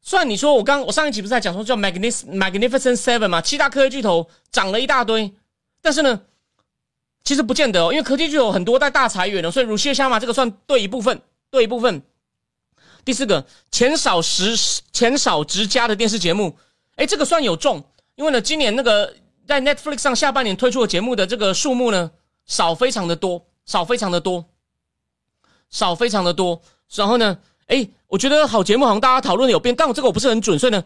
[0.00, 5.32] 虽然你说我刚我上一集不是在讲说叫 Magnific Magnificent Seven 嘛，七大科技巨头涨了一大堆，
[5.80, 6.22] 但是呢，
[7.22, 12.02] 其实不见得哦，因为科技巨头很多在大裁员的，所以乳蟹虾嘛，这个算对一部分，对一部分。
[13.04, 14.56] 第四个，钱少时
[14.92, 16.56] 钱少值加的电视节目，
[16.96, 17.82] 哎，这个算有中，
[18.14, 19.14] 因为呢，今年那个
[19.46, 22.10] 在 Netflix 上下半年推出的节目的这个数目呢，
[22.46, 24.46] 少非常的多，少非常的多，
[25.70, 26.62] 少非常的多。
[26.92, 27.38] 然后呢？
[27.66, 30.84] 哎，我觉得好节目好像大家讨论的有变，但我这个我不是很准，所以呢，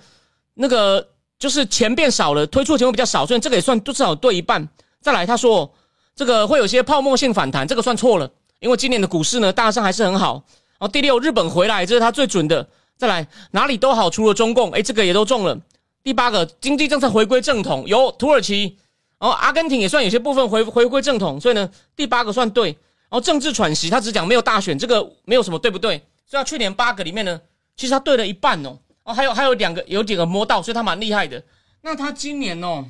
[0.54, 1.04] 那个
[1.37, 4.66] 就是钱变少了，推出的节目比较少，所以这个也算至少对一半。
[5.00, 5.68] 再来，他说
[6.14, 8.30] 这个会有些泡沫性反弹，这个算错了，
[8.61, 10.34] 因为今年的股市呢，大上还是很好。
[10.78, 12.68] 然后第六，日本回来，这是他最准的。
[12.96, 15.58] 再来，哪里都好，除了中共，哎，这个也都中了。
[16.04, 18.76] 第八个，经济政策回归正统，有土耳其，
[19.18, 22.78] 然后阿根廷也算有些部分回回归正统，所以呢，第八个算对。
[23.10, 25.98] 然后政治喘息，他只讲没有大选，这个没有什么对不对？
[26.26, 27.40] 所以他去年八个里面呢，
[27.76, 28.78] 其实他对了一半哦。
[29.04, 31.42] 哦，还有还有两个有几个摸到，所以他蛮厉害的。
[31.80, 32.84] 那他今年哦，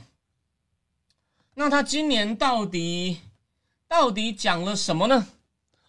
[1.55, 3.21] 那他今年到底
[3.87, 5.29] 到底讲了什么呢？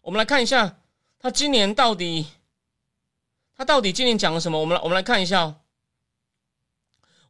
[0.03, 0.77] 我们来看一下，
[1.19, 2.27] 他今年到底
[3.57, 4.59] 他到底今年讲了什么？
[4.59, 5.55] 我们来我们来看一下。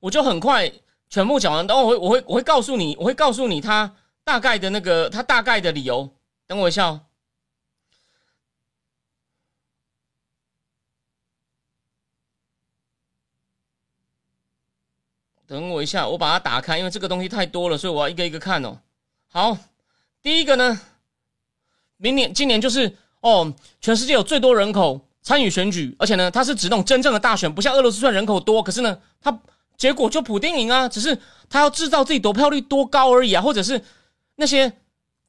[0.01, 0.71] 我就很快
[1.09, 6.09] 全部讲完，等我会我会我会告诉你，我会告诉你他大概的那个他大概的理由。
[6.49, 7.01] 等我一下哦，
[15.45, 18.79] 等我一下，我把它打开，因为这个东西太多了，所以我要一个一个看哦。
[19.27, 19.55] 好，
[20.23, 20.81] 第一个呢，
[21.97, 29.39] 明年今年就是哦，全世界有最多人口参与选举，而且呢，它是指那种真正的大选，不像俄罗斯算人口多，可是呢，它
[29.77, 31.15] 结果就普丁赢啊，只是
[31.47, 33.85] 他要制造自己得票率多高而已啊，或者是
[34.38, 34.75] 那些。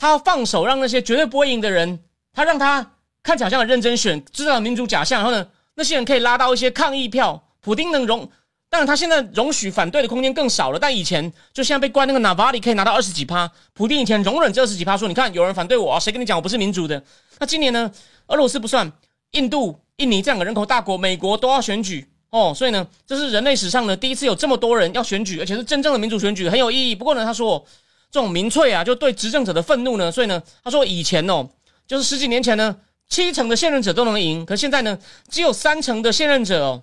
[0.01, 2.01] 他要放手，让那些绝对不会赢的人，
[2.33, 5.23] 他让他看起来像很认真选，制造民主假象。
[5.23, 7.45] 然后呢，那些人可以拉到一些抗议票。
[7.61, 8.27] 普丁能容，
[8.71, 10.79] 当然他现在容许反对的空间更少了。
[10.79, 17.03] 但以前就现在被关那个纳瓦里可以拿到二十几趴，普丁以前容忍这二十几趴，说你看有人反对我，谁跟你讲我不是民主的？
[17.39, 17.93] 那今年呢，
[18.29, 18.91] 俄罗斯不算，
[19.33, 26.95] 印度、印尼这两个人口大国，美国都要选举哦，所以呢，这是人类史上呢第一次有这么多人要选举，而且是真正的民主选举，很有意义。
[26.95, 27.63] 不过呢，他说。
[28.11, 31.49] 这种民粹啊，就对执政者的愤怒呢，所以呢，他说以前哦，
[31.87, 32.77] 就是十几年前呢，
[33.09, 36.83] 七成的现任者都能赢，可现在呢，只有三成的现任者哦，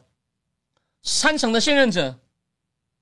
[1.03, 2.17] 三成的现任者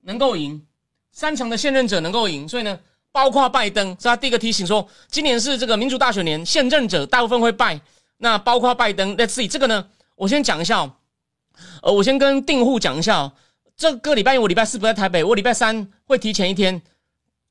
[0.02, 0.66] 能够赢，
[1.12, 2.80] 三成的现任者能够赢，所以呢，
[3.12, 7.80] 包括拜登，是他第一个提醒说，今年是这个民主大选年，现任者大部分会败，
[8.18, 10.94] 那包括拜登，Let's see 这个呢，我先讲一下哦，
[11.84, 13.34] 呃，我先跟订户讲一下哦，
[13.78, 16.82] 这个礼拜我礼拜四不在台北，我礼拜三会提前一天。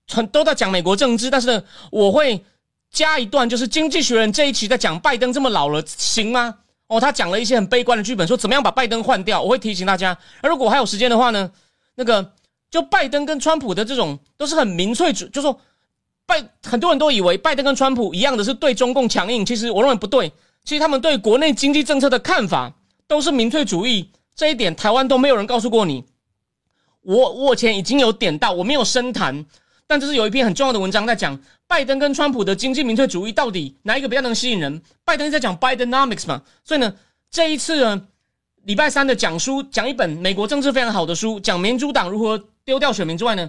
[0.08, 2.44] 很都在讲美国政治，但是呢，我会
[2.90, 6.54] 加一段，就是《经济学人》这一期在讲拜登这么老了，行吗？
[6.86, 9.40] 哦，他讲了一些很悲观的剧本，说怎么样把拜登换掉。
[9.40, 11.50] 我会提醒大家，而如果还有时间的话呢，
[11.94, 12.32] 那个
[12.70, 15.58] 就拜登跟川普的这种都是很民粹主，就说
[16.26, 20.30] 拜很多人都以为拜登跟川普一样的是对中共强硬，其实我认为不对。
[20.64, 22.72] 其实他们对国内经济政策的看法
[23.06, 26.04] 都是民粹主义，这一点台湾都没有人告诉过你。
[27.00, 29.44] 我我以前已经有点到，我没有深谈。
[29.94, 34.82] 但这是有一篇很重要的文章在讲拜登跟川普的经济民粹主义到底哪一个比较能吸引人？
[35.04, 36.92] 拜登在讲 Bidenomics 嘛，所以呢，
[37.30, 38.08] 这一次呢，
[38.64, 43.48] 礼拜三的讲书讲一本美国政治非常好的书，讲民主党如何丢掉选民之外呢，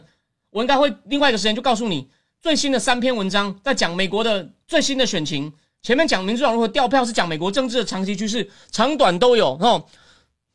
[0.52, 2.08] 我应该会另外一个时间就告诉你
[2.44, 5.52] 最新的三篇文章，在讲美国的最新的选情。
[5.82, 9.58] 前面讲民主党如何掉票是讲美国政治的长期趋势，长短都有。
[9.60, 9.90] 然后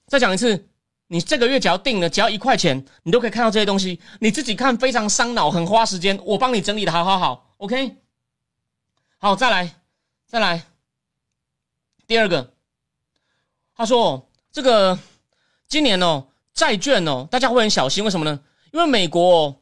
[0.06, 0.68] 再讲一次。
[1.12, 3.98] 你这个月只要定了，只要一块钱，你都可以看到这些东西。
[4.20, 6.16] 你自己看非常伤脑，很花时间。
[6.24, 7.96] 我帮你整理的好好好，OK。
[9.18, 9.74] 好，再来，
[10.24, 10.62] 再来。
[12.06, 12.52] 第二个，
[13.74, 14.96] 他说这个
[15.66, 18.38] 今年哦，债券哦，大家会很小心，为什么呢？
[18.70, 19.60] 因为美国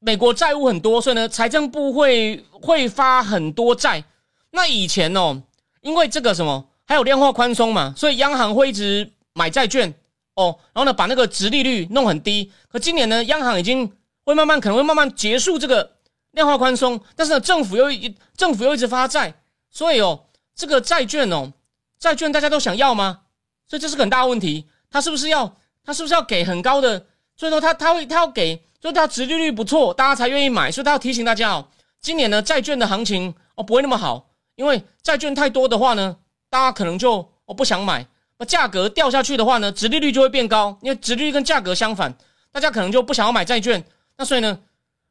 [0.00, 4.04] 美国债务很多，所以呢，财政部会会发很多债。
[4.50, 5.42] 那以前哦，
[5.80, 9.94] 因为这个什么，还有量化宽松嘛，所以央行会一直买债券
[10.34, 12.50] 哦，然后呢，把那个值利率弄很低。
[12.68, 13.92] 可今年呢，央行已经
[14.24, 15.96] 会慢慢可能会慢慢结束这个
[16.30, 19.34] 量化宽松，但是呢，政府又一政府又一直发债，
[19.70, 21.52] 所以哦，这个债券哦，
[21.98, 23.20] 债券大家都想要吗？
[23.68, 24.66] 所以这是个很大问题。
[24.90, 27.06] 他是不是要他是不是要给很高的？
[27.36, 30.70] 所以说他他会他要给，所以他殖利率不错，大家才愿意买。
[30.70, 31.68] 所以他要提醒大家哦，
[32.00, 36.16] 今年呢债券的行情哦不会那么好，因为债券太多的话呢，
[36.50, 38.06] 大家可能就哦不想买。
[38.42, 42.12] 那价格掉下去的话呢，殖利率就会变高，因为殖利率跟价格相反，
[42.50, 43.84] 大家可能就不想要买债券。
[44.18, 44.58] 那所以呢，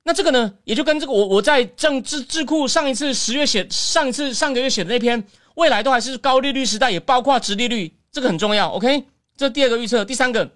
[0.04, 5.26] 那这个呢也就跟这个我我在政治智库上一次十月写上一次上个月写的那篇，
[5.56, 8.68] 未来都还是高利率时代，也包括殖利率，这个很重要。
[8.72, 9.06] OK，
[9.38, 10.52] 这第二个预测，第三个。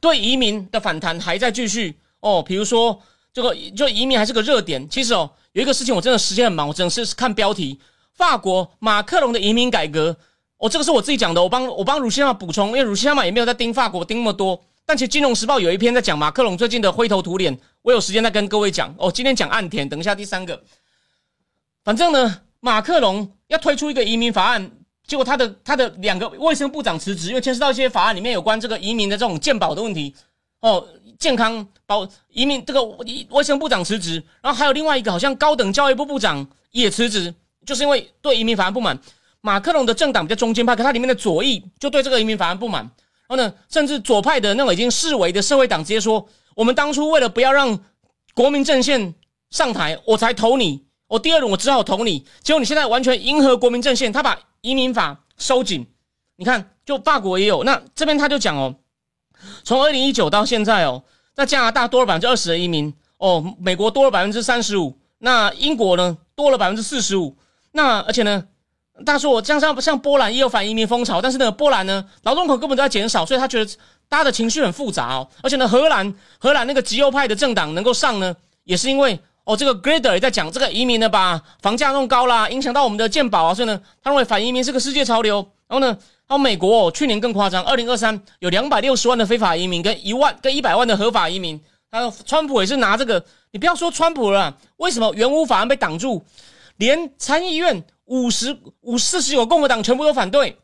[0.00, 2.98] 对移民的反弹还在继续哦，比如说
[3.30, 4.88] 这个就移民还是个热点。
[4.88, 7.78] 其实哦，有一个事情我真的时间很忙，我真的是看标题。
[8.14, 10.16] 法国马克龙的移民改革，
[10.64, 14.58] 哦，这个是我自己讲的，我帮我帮鲁西亚补充，因为鲁西亚嘛也没有在盯法国盯那么多。
[14.86, 19.12] 但其实《金融时报》有一篇在讲马克龙最近的灰头土脸，我有时间再跟各位讲哦。
[19.12, 20.58] 今天讲岸田，等一下第三个。
[21.84, 24.70] 反正呢，马克龙要推出一个移民法案。
[25.06, 30.14] 结果他的他的两个卫生部长辞职，因为牵涉到一些法案里面有关这个移民的这种健保的问题
[30.60, 30.82] 哦，
[31.18, 32.82] 健康保移民这个
[33.28, 37.34] 卫生部长辞职，然后还有另外一个好像高等教育部部长也辞职，
[37.66, 38.98] 就是因为对移民法案不满。
[39.44, 42.82] 马克龙的政党比较中间派，可他里面的左翼就对这个移民法案不满。
[42.82, 46.26] 然后呢，甚至左派的那种已经视为的社会党直接说：
[46.56, 47.78] 我们当初为了不要让
[48.32, 49.14] 国民阵线
[49.50, 50.82] 上台，我才投你。
[51.08, 54.38] 我第二轮我只好投你，结果你现在完全迎合国民阵线，他把。
[54.62, 55.86] 移民法收紧，
[56.36, 57.64] 你看，就法国也有。
[57.64, 58.74] 那这边他就讲哦，
[59.62, 67.36] 从二零一九到现在哦，在加拿大多了百分之二十的移民哦，美国多了百分之三十五，那英国呢多了百分之四十五。
[67.72, 68.46] 那而且呢，
[69.04, 73.70] 大家说我像像像波兰也有反移民风潮，但是呢，波兰呢劳动口根本都在减少，所以他觉得
[74.08, 75.28] 大家的情绪很复杂哦。
[75.42, 78.34] 而且呢，荷兰荷兰那个极右派的政党能够上呢，
[78.64, 79.18] 也是因为。
[79.46, 85.46] 哦，这个 Grader 也在讲这个移民呢，把房价弄高啦，影响到我们的健保啊，所以呢，他认为反移民是个世界潮流。
[85.68, 85.94] 然后呢，
[86.26, 91.60] 还有美国哦，去年更夸张，二零二三有两百六十万的非法移民，跟一万跟一百万的合法移民。
[91.90, 96.24] 他川普也是拿这个，你不要说川普了，为什么原乌法案被挡住？
[96.76, 100.58] 连参议院五十五四十九共和党全部都反对，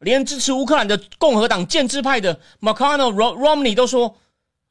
[0.00, 4.16] 连支持乌克兰的共和党建制派的 McConnell、Romney 都说。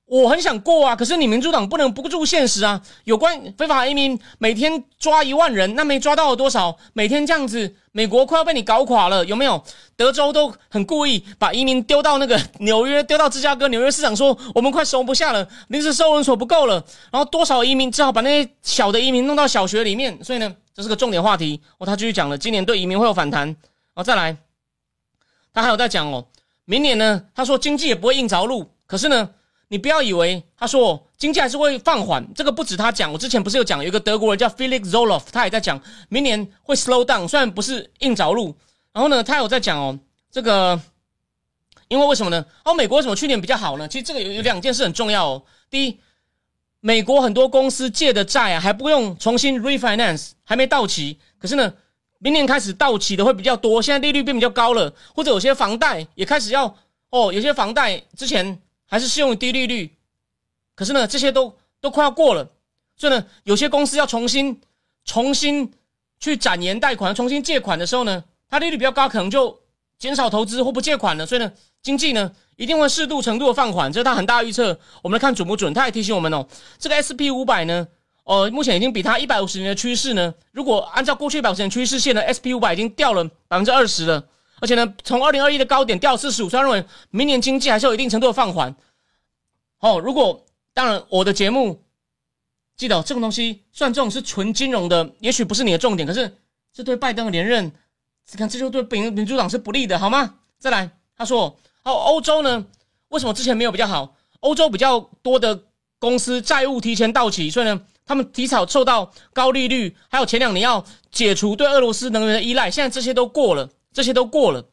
[0.09, 2.81] 我很想过啊，可是你民主党不能不顾现实啊！
[3.03, 6.75] 有关非法移民，每天抓一万人，那没抓到多少？
[6.93, 9.63] 每天这样子，美国快要被你搞垮了，有没有？
[9.95, 13.67] 德州都很故意把移民丢到那个纽约，丢到芝加哥。
[13.67, 16.83] 纽约市长说：“我们快收不下了，临时收容所不够了。”
[17.13, 20.17] 然后多少移民只好把那些小的移民弄到小学里面。
[20.23, 21.85] 所以呢，这是个重点话题哦。
[21.85, 23.55] 他继续讲了，今年对移民会有反弹
[23.93, 24.03] 哦。
[24.03, 24.35] 再来，
[25.53, 26.25] 他还有在讲哦，
[26.65, 29.29] 明年呢，他说经济也不会硬着陆，可是呢。
[29.71, 38.55] 你不要以为他说经济还是会放缓，这个不止他讲，我之前不是有讲，有一个德国人叫 Felix Zoloff，他也在讲明年会 slow down，虽然不是硬着陆。
[38.91, 39.99] 然后呢，他有在讲哦，
[40.31, 40.81] 这个
[41.87, 42.43] 因为为什么呢？
[42.65, 43.87] 哦，美国为什么去年比较好呢？
[43.87, 45.43] 其实这个有有两件事很重要哦。
[45.69, 45.99] 第一，
[46.79, 51.71] 美国很多公司借的债啊还不用重新 refinance，还没到期，可是呢，
[52.17, 56.75] 明年开始到期的会比较多，现在利率变比较高了，或者有些房贷也开始要
[57.11, 58.59] 哦，有些房贷之前。
[58.89, 59.95] 还是适用于低利率，
[60.75, 62.49] 可是呢，这些都都快要过了，
[62.97, 64.59] 所以呢，有些公司要重新
[65.05, 65.71] 重新
[66.19, 69.59] 去展延贷款、重新借款的时候呢，它利率比较高，可能就
[69.99, 71.23] 减少投资或不借款了。
[71.23, 71.51] 所以呢，
[71.83, 74.79] 经济呢一定会适度程度的放缓，这是他很大预测。
[75.03, 75.71] 我们来看准不准？
[75.71, 76.47] 他也提醒我们哦，
[76.79, 77.87] 这个 S P 五百呢，
[78.23, 84.27] 呃，目前已经比它一百五十年的趋势呢，如果按照过去一百五十年趋势线呢，S P 五百已经掉了百分之二十了。
[84.61, 88.75] 而且呢，从二零二一的高点掉四十五，所以认为明年经济还是有一定程度的放缓。
[89.79, 91.83] 哦，如果当然我的节目
[92.75, 96.37] 记得这种东西，算这种是纯金融的，也许不是你的重点，可是
[96.73, 97.65] 这对拜登的连任，
[98.31, 100.35] 你看这就对民民主党是不利的，好吗？
[100.59, 102.65] 再来，他说，哦，欧洲呢，
[103.09, 104.15] 为什么之前没有比较好？
[104.41, 105.63] 欧洲比较多的
[105.99, 113.69] 公司债务提前到期，所以呢，他们提早受到高利率，还有前两年要解除对俄罗斯能源的依赖，现在这些都过了。
[113.91, 114.65] 这些都过了，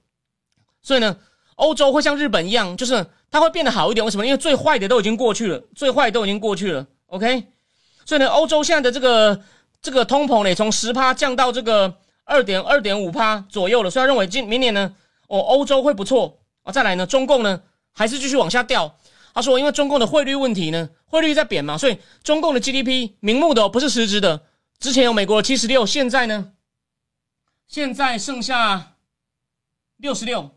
[0.83, 1.17] 所以呢，
[1.55, 4.05] 欧洲会像日本一样，就是它会变得好一点。
[4.05, 4.27] 为什么？
[4.27, 6.87] 因为最坏的都已经过去了，最坏都已经过去了。
[7.07, 7.47] OK，
[8.05, 9.43] 所以呢，欧洲现在的这个
[9.81, 13.91] 这个通膨呢，从十趴降到这个二点二点五趴左右了。
[13.91, 14.95] 所以他认为今明年呢，
[15.29, 16.73] 哦，欧洲会不错啊。
[16.73, 17.62] 再来呢，中共呢
[17.93, 18.97] 还是继续往下掉。
[19.33, 24.43] 他说，因为中共的汇率问题呢，汇率在贬嘛，所以中共的 GDP 明目的不是实质的。
[24.79, 26.53] 之前有美国的七十六，现在呢，
[27.69, 28.95] 现在剩下
[29.99, 30.51] 六十六，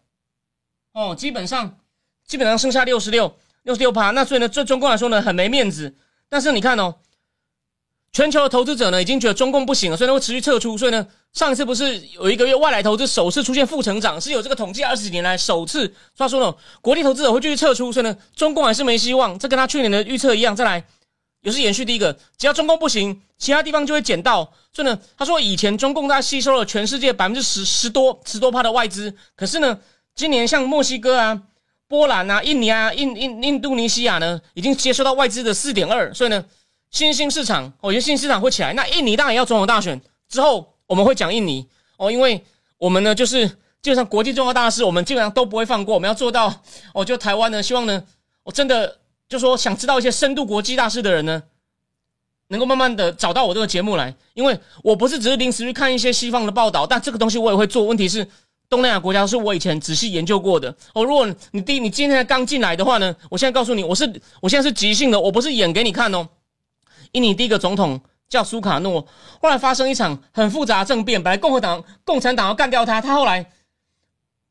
[0.94, 1.78] 哦，基本上
[2.26, 4.12] 基本上剩下六十六，六十六趴。
[4.12, 5.96] 那所以呢，对中共来说呢，很没面子。
[6.28, 6.96] 但是你看哦。
[8.12, 10.76] 全球的投资者呢，已经觉得中共不行了，所以呢会持续撤出。
[10.76, 15.94] 所以呢，上一次不是有一个月外来投资首次出现负成长，是有这个统计二十几年来首次。
[16.18, 19.38] 他说呢，国际投资者会继续撤出，所以呢，中共还是没希望。
[19.38, 20.56] 这跟他去年的预测一样。
[20.56, 20.84] 再来，
[21.42, 24.52] 也是延续第一个，只要中共不行，其他地方就会捡到。
[24.72, 29.80] 所以呢，他说以前中共他吸收了全世界百分之十十多十多趴的外资，可是呢，
[30.16, 31.42] 今年像墨西哥啊、
[31.88, 36.44] 波兰啊、印尼啊、印印印度尼西亚呢，已经接收到外资的四点二，所以呢。
[36.92, 38.74] 新兴市场，我觉得新兴市场会起来。
[38.74, 41.64] 那印尼当然要总统大选之后，我们会讲印尼
[41.98, 42.44] 哦，因为
[42.80, 45.94] 我们呢就是基本上国际重要大事，我们基本上都不会放过。
[45.94, 46.52] 我们要做到，
[46.96, 48.04] 哦，就台湾呢，希望呢，
[48.42, 48.98] 我真的
[49.30, 51.44] 就说想知道一些深度国际大事的人呢，
[52.48, 57.84] 能够慢慢的找到我这个节目来，因为我不是只是临时去看一些西方的报道，但这个东西我也会做。
[57.86, 58.28] 问题是
[58.68, 61.06] 东南亚国家是我以前仔细研究过的哦。
[61.06, 66.28] 如果你第你今天刚进来的话呢，我现在告诉你，我是我现在是即兴的，我不是演给你看哦。
[67.12, 69.08] 印尼第一个总统叫苏卡诺，
[69.40, 73.52] 后来发生一场很复杂的政变，本来共和党、共产党要干掉他，他后来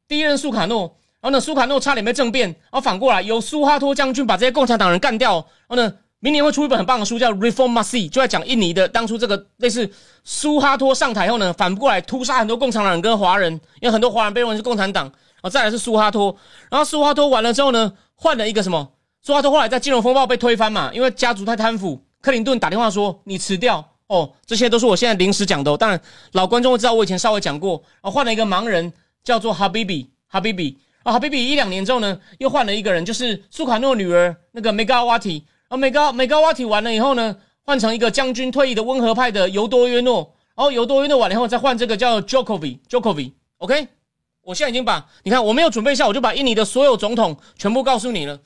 [0.06, 5.34] 第一任苏卡诺，然后呢，苏卡诺差点被政变，然后反过来由苏哈托将军把这些共产党人干掉，
[5.66, 9.90] 然后呢，明年会出一本很棒的书，叫《Reform Must See》，就在讲印尼的当初这个类似
[10.24, 16.36] 苏哈托上台后呢，反过来屠杀很多共产党人跟华人，因为很多华人被认为是共产党，然后再来是苏哈托，
[16.70, 18.92] 然后苏哈托完了之后呢，换了一个什么？
[19.20, 22.00] 苏哈托后来在金融风暴被推翻嘛，因为家族太贪腐。
[22.20, 25.76] 克林顿打电话说：“你辞掉哦，这些都是我现在临时讲的。
[25.76, 26.00] 当然，
[26.32, 27.80] 老观众会知道我以前稍微讲过。
[28.02, 28.92] 然后换了一个盲人，
[29.22, 30.78] 叫做哈比比，哈比比。
[31.08, 35.42] 啊，哈比比一两年之后呢，又换了一个人，就是苏卡诺女儿那个梅高瓦提。
[35.62, 40.34] 然后梅高梅高瓦提完了以后呢，换成一个将军退役的温和派的尤多约诺。
[40.54, 43.88] 然后尤多约诺完了以后，再换这个叫 j o k o v i j o k o v i OK，
[44.42, 48.38] 我现在已经把你看我没有准备一下，我就把印尼的所有总统全部告诉你了。”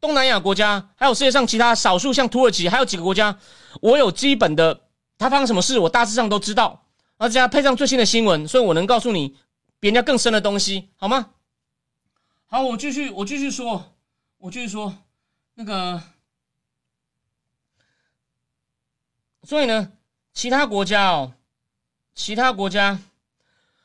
[0.00, 3.36] 东南亚国家，还有世界上其他少数像土耳其，还有几个国家，
[3.80, 4.80] 我有基本的，
[5.18, 6.82] 他发生什么事，我大致上都知道。
[7.16, 9.36] 而且配上最新的新闻，所以我能告诉你
[9.80, 11.26] 比人家更深的东西，好吗？
[12.50, 13.92] 好，我继续，我继续说，
[14.38, 14.96] 我继续说，
[15.52, 16.02] 那个，
[19.42, 19.92] 所以呢，
[20.32, 21.34] 其他国家哦，
[22.14, 22.98] 其他国家，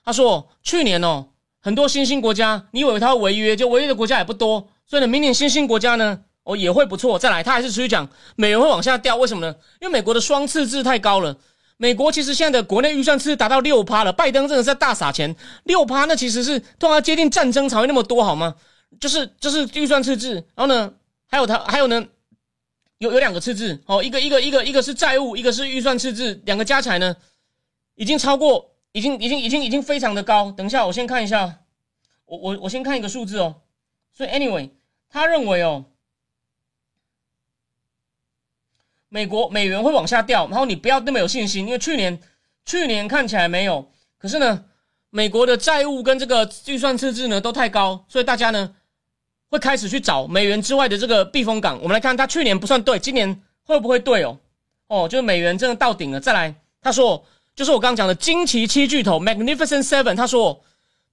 [0.06, 1.28] 他说去年哦，
[1.60, 4.70] 很多新兴国家，你以为他违约，就违约的国家也不多。
[4.86, 7.20] 所以呢，明年新兴国家呢，哦也会不错。
[7.20, 9.54] 再来，他还是持续讲美元会往下掉，为什么呢？
[9.82, 11.38] 因为美国的双赤字太高了。
[11.78, 15.36] 美国其实现在的国内预算赤字达到六趴了，拜登真的在大撒钱。
[15.64, 18.56] 六趴那其实是突然接近战争才会那么多，好吗？
[19.00, 20.94] 就是就是预算赤字，然后呢，
[21.28, 22.06] 还有他还有呢，
[23.00, 27.16] 有有两个赤字哦，一个一个一个一个是债务，一个是预算赤字，两个加起来呢，
[27.96, 30.52] 已经超过，已经已经已经已经非常的高。
[30.52, 31.62] 等一下，我先看一下，
[32.26, 33.56] 我我我先看一个数字哦。
[34.16, 34.70] 所以，anyway，
[35.10, 35.86] 他认为哦，
[39.14, 42.20] 美国美元会往下掉，然后你不要那么有信心，因为去年
[42.66, 43.88] 去年看起来没有，
[44.18, 44.66] 可是呢，
[45.12, 48.74] 美国的债务跟这个预算赤字呢都太高，所以大家呢
[49.52, 51.78] 会开始去找美元之外的这个避风港。
[51.84, 54.40] 我们来看，他去年不算对，今年会不会对哦？
[54.88, 56.20] 哦，就是美元真的到顶了。
[56.20, 57.24] 再来，他说，
[57.56, 60.60] 就是我刚刚讲的惊奇七巨头 Magnificent Seven，他说。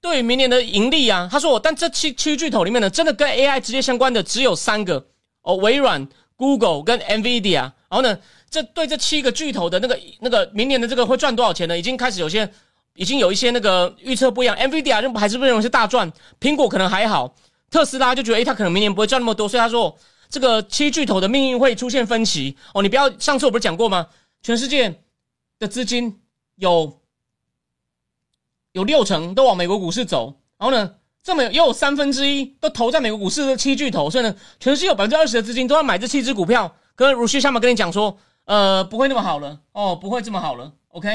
[0.02, 5.06] 对于明年的盈利啊，他说，但这七七巨头里面呢，真的跟 AI 直接相关的只有三个
[5.42, 7.70] 哦，微软、Google 跟 NVIDIA。
[7.90, 8.18] 然后呢，
[8.48, 11.78] 这对这七个巨头的那个那个明年的这个会赚多少钱呢？
[11.78, 12.50] 已经开始有些
[12.94, 14.56] 已经有一些那个预测不一样。
[14.56, 16.10] NVIDIA 认还是不认为是大赚，
[16.40, 17.34] 苹果可能还好，
[17.70, 19.98] 特斯拉就觉得诶，他可能明年不会赚那么多，所以他说
[20.30, 22.80] 这个七巨头的命运会出现分歧哦。
[22.80, 24.06] 你不要，上次我不是讲过吗？
[24.42, 25.00] 全世界
[25.58, 26.20] 的资金
[26.56, 26.96] 有。
[28.72, 36.72] 有六成都往美国股市走，然后呢，这么又有三分之一都投在美国股市的七巨头，所以呢，全世界有百分之二十的资金都要买这七只股票。
[37.00, 41.08] 跟如旭下面跟你讲说，呃，不会那么好了哦，不会这么好了，OK。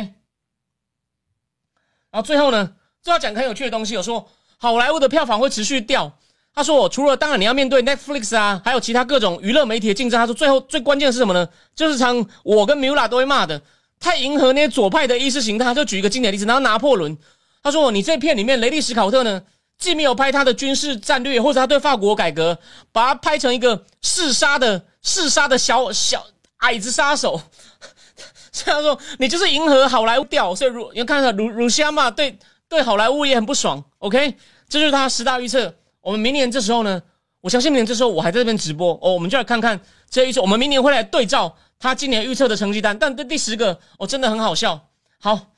[2.09, 2.71] 然后最后呢，
[3.03, 4.27] 最后讲个很有趣的东西，有说
[4.57, 6.11] 好莱坞的票房会持续掉。
[6.55, 10.19] 他说，除了当然你要面对 Netflix 啊，还有其他各种娱乐媒体的竞争。
[10.19, 11.47] 他说，最后最关键的是什么呢？
[11.75, 13.61] 就是常我跟米拉都会骂的，
[13.99, 15.65] 太迎合那些左派的意识形态。
[15.65, 17.15] 他就举一个经典例子，然后拿破仑。
[17.61, 19.43] 他说：“你这片里面，雷利·史考特呢，
[19.77, 22.57] 既没有拍他的军事战略，或者他对法国改革，
[22.91, 26.26] 把他拍成一个嗜杀的嗜杀的小小
[26.58, 27.39] 矮子杀手。
[28.51, 30.56] 这样说，你就是迎合好莱坞调。
[30.56, 32.38] 所以，如你看到鲁鲁西亚嘛，对
[32.68, 33.84] 对，好莱坞也很不爽。
[33.99, 34.36] OK，
[34.68, 35.76] 这就是他十大预测。
[36.01, 37.01] 我们明年这时候呢，
[37.41, 39.80] 我相信明年这时候我还在这边直播哦，我们就来看看
[40.10, 42.97] 这一次我们明年会来对照他今年预测的成绩单。
[42.97, 44.88] 但这第十个哦，真的很好笑。
[45.20, 45.53] 好，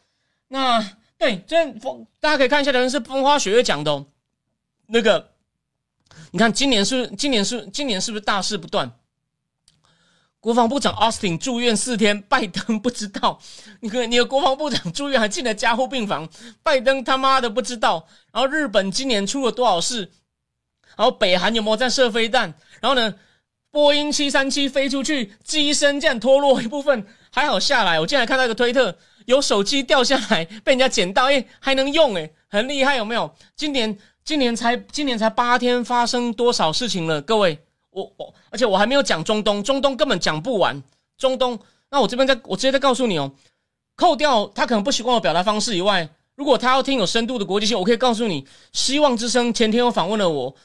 [0.47, 0.83] 那
[1.19, 4.05] 对，这风大家可以看一下，的人是风花雪月讲的哦。
[4.87, 5.31] 那个，
[6.31, 8.91] 你看今年是今年是今年是不是大事不断？
[10.47, 13.37] 国防部长 Austin 住院四天，拜登不知道。
[13.81, 16.25] 你看，你的国防部长住院还进了加护病房，
[16.63, 18.07] 拜登他妈的不知道。
[18.31, 20.09] 然后日本今年出了多少事？
[20.95, 22.53] 然后北韩有没有在射飞弹？
[22.79, 23.15] 然后呢，
[23.71, 27.99] 波音七三七飞出去，机身这样脱落一部分，还好下来。
[27.99, 33.35] 我竟然看到一个推特，有手机掉下来被人家捡到，哎，还能用，哎，很厉害，有没有？
[33.57, 37.59] 今年今年才今年才八天，发生多少事情了，各位？
[37.97, 40.83] 我我，而且我还没有讲中东，中东根本讲不完。
[41.17, 41.57] 中东，
[41.89, 43.31] 那我这边在我直接在告诉你哦，
[43.95, 50.55] 扣掉他可能不习惯我表达方式以外，如果他要听有深度的国际性，我可以告诉你，希望之声前天又访问了我，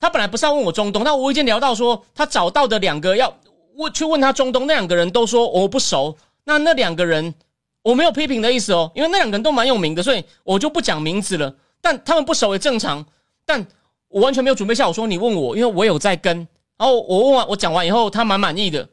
[0.00, 3.36] 他本来不是要问我中东，但我已经聊到说他找到的两个要
[3.74, 7.34] 问去问他中东那两个人都说我不熟，那那两个人
[7.82, 11.54] 我没有批评的意思哦，因为那两个人都蛮有名的，所以我就不讲名字了。
[11.82, 13.04] 但他们不熟也正常，
[13.44, 13.66] 但
[14.08, 16.48] 我完全没有准备下，我说你问我，因为我有在跟。
[16.82, 18.88] 然后我问完，我讲完以后，他蛮满意的，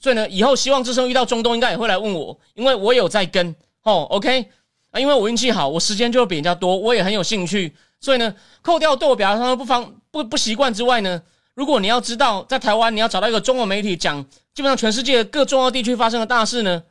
[0.00, 3.54] 所以呢，以后希望之声遇到中东，应该也会来问我，因为我有在跟。
[3.82, 4.48] 哦，OK？
[4.92, 11.20] 啊，因为我运气好，我时间就比人家多，我也很有兴趣，所以呢，扣掉对我表达上不方不不习惯之外呢，
[11.52, 14.24] 如果你要知道，在台湾你要找到一个中文媒体讲
[14.54, 16.82] 基本上全世界各重要地区发生的大事呢，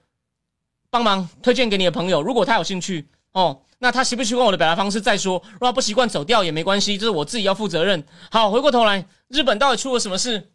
[0.92, 3.08] 帮忙推荐给你的朋友，如果他有兴趣。
[3.32, 8.02] 哦，那他习不习惯我的表达方式再说，如果不习惯走掉也没关系，这是我自己要负责任。
[8.32, 9.06] 好，回过头来。
[9.28, 10.52] 日本到底出了什么事？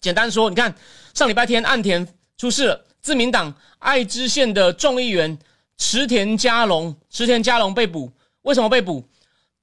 [0.00, 0.72] 简单说，你看
[1.12, 2.06] 上礼拜天岸田
[2.38, 5.36] 出事了，自民党爱知县的众议员
[5.78, 8.12] 池田佳龙，池田佳龙被捕。
[8.42, 9.04] 为什么被捕？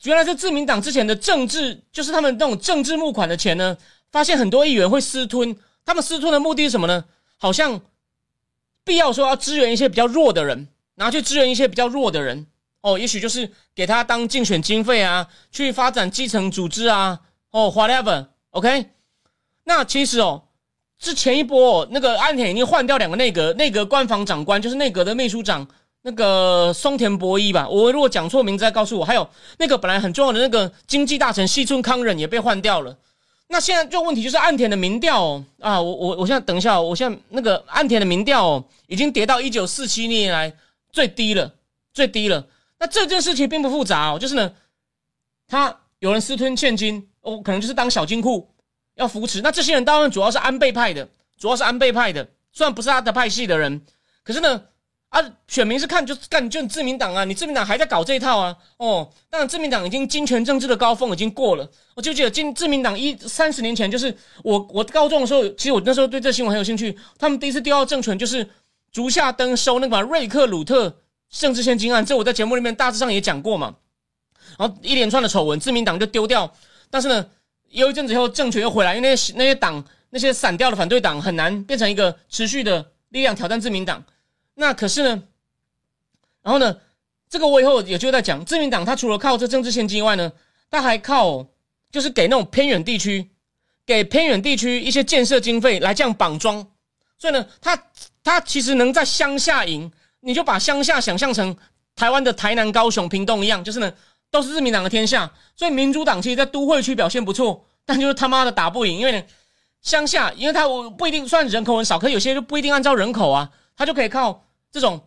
[0.04, 3.78] 原来是自民党之前的政治，就是他们那种政治募款的钱呢，
[4.12, 5.56] 发现很多议员会私吞。
[5.86, 7.06] 他们私吞的目的是什么呢？
[7.38, 7.80] 好像
[8.84, 12.46] 必要说要支援一些比较弱的人，拿去支援一些比较弱的人。
[12.88, 17.20] 哦，也许就是给他当竞选经费啊，去发展基层组织啊。
[17.52, 18.28] 哦，whatever。
[18.52, 18.86] OK，
[19.66, 20.44] 那其实哦，
[20.98, 25.68] 之前一波哦，那个安田已经换掉两个内阁，内阁官房长官就是内阁的秘书长
[26.04, 27.68] 那个松田博一吧。
[27.68, 29.04] 我如果讲错名字，再告诉我。
[29.04, 29.28] 还有
[29.58, 32.98] 那个本来很重要的那个经济大臣西村康忍也被换掉了。
[33.50, 40.54] 那现在就问题就是岸田的民调哦啊，我我我现在等一下，我现在那个岸田的民调哦，已经跌到一九四七年以来
[40.92, 41.54] 最低了，
[41.94, 42.46] 最低了。
[42.80, 44.54] 那这件事情并不复杂哦，就是呢，
[45.48, 47.08] 他有人私吞现金。
[47.28, 48.50] 哦，可能就是当小金库
[48.96, 53.82] 要扶持，那这些人当然主要是安倍派的，主要是安倍派的，虽然不是他的派系的人，
[54.24, 54.64] 可是呢，
[55.10, 55.20] 啊，
[55.50, 68.50] 选民是看就干就自民党啊，你自民党还在搞这一套啊，哦，当然自民党已经金权政治的高峰已经过了，我就记得金自民党一三十年前就是我我高中的时候，其实我那时候对这新闻很有兴趣，他们第一次丢到政权就是
[68.94, 70.96] 竹下登收那个瑞克鲁特
[71.30, 73.76] 政治献金案，这我在节目里面大致上也讲过嘛，
[74.58, 76.52] 然后一连串的丑闻，自民党就丢掉。
[76.90, 77.30] 但是呢，
[77.70, 84.04] 有一阵子以后，政权又回来，因为那些那些党那些散掉的反对党很难变成一个持续的力量挑战自民党。
[84.56, 85.24] 那可是呢，
[86.42, 86.78] 然后呢，
[87.30, 88.44] 这个我以后有机会再讲。
[88.46, 90.32] 自民党他除了靠这政治现金以外呢，
[90.72, 91.46] 他还靠
[91.92, 93.30] 就是给那种偏远地区，
[93.86, 96.66] 给偏远地区一些建设经费来这样绑桩。
[97.18, 97.84] 所以呢，他
[98.24, 99.92] 他其实能在乡下赢，
[100.22, 101.56] 你就把乡下想象成
[101.96, 103.92] 台湾的台南、高雄、屏东一样，就是呢。
[104.30, 108.98] 都是自民党的天下，所以民主党其实，在都会区表现不错，但就是他妈的打不赢。
[108.98, 109.24] 因为呢，
[109.82, 115.02] 乡下，因为他我不一定算人口很少，可有些就不一定按照人口啊，他就可以靠这种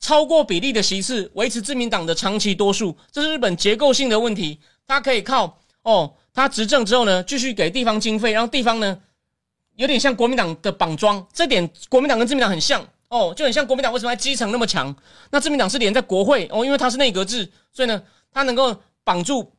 [0.00, 2.98] 超过比例的席次维持自民党的长期多数。
[3.12, 4.58] 这是日本结构性的问题，
[4.88, 9.00] 他可以靠哦，他执政之后呢，继续给地方经费，然后地方呢，
[9.76, 12.84] 有点像国民党的绑桩，这点国民党跟自民党很像
[13.14, 14.94] 哦，就很像国民党为什么在基层那么强？
[15.30, 18.02] 那自民党是连在国会哦，因为它是内阁制，所以呢。
[18.36, 19.52] 它能够绑住，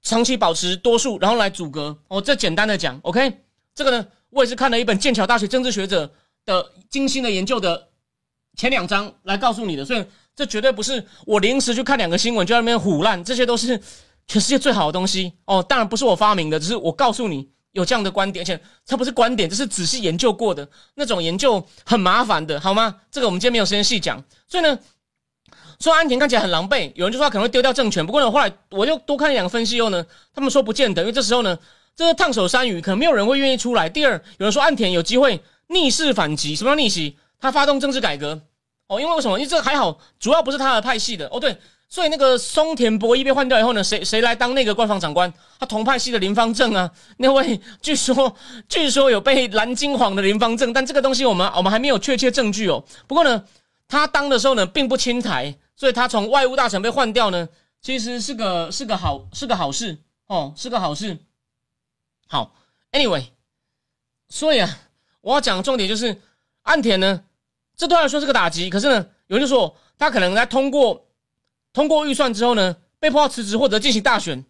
[0.00, 1.94] 长期保持多数，然后来阻隔。
[2.08, 6.10] 哦，这简单的讲，OK，这个呢，我也是看了一本剑桥大学政治学者
[6.46, 7.88] 的精心的研究的
[8.56, 9.84] 前两章来告诉你的。
[9.84, 10.02] 所以
[10.34, 13.78] 这绝对不是我临时去看两个新闻就在那边胡乱，这些都是
[14.26, 15.34] 全世界最好的东西。
[15.44, 22.96] 哦，当然不是我发明的，只是我告诉你有这样的观点，而且它不是观点，这是仔细研究过的那种研究，很麻烦的，好吗？
[23.10, 24.22] 这个我们今天没有时间细讲。
[24.46, 24.78] 所以呢。
[25.80, 28.04] 说安田看起来很狼狈，有人就说他可能会丢掉政权。
[28.04, 30.04] 不过呢，后来我就多看两个分析后呢，
[30.34, 31.56] 他们说不见得，因为这时候呢，
[31.94, 33.88] 这是烫手山芋，可能没有人会愿意出来。
[33.88, 37.16] 第二，有人说安田有机会逆势反击，什么叫逆袭？
[37.38, 38.40] 他发动政治改革
[38.88, 39.38] 哦，因为为什么？
[39.38, 41.38] 因为这还好，主要不是他的派系的哦。
[41.38, 41.56] 对，
[41.90, 45.32] 所以那个松田博一被换掉以后呢，谁谁来当那个官方长官？
[45.58, 48.36] 他同派系的林方正啊， 那位据说
[48.68, 52.84] 据说有被蓝金黄的林方正，但这个东西我们我们还没有确切证据哦。
[53.06, 53.42] 不过呢，
[53.88, 57.48] 他当的时候呢，并不亲台，所以他从外务大臣被换掉呢，
[57.80, 61.16] 其实是个是个好是个好事哦，是个好事。
[62.26, 62.54] 好
[62.92, 63.24] ，Anyway，
[64.28, 64.78] 所以啊，
[65.22, 66.20] 我要讲的重点就是
[66.64, 67.24] 岸田呢，
[67.78, 68.68] 这对他来说是个打击。
[68.68, 71.06] 可是呢，有人就说他可能在通过。
[71.72, 74.44] 通过预算之后呢，被迫要辞职或者进行大选，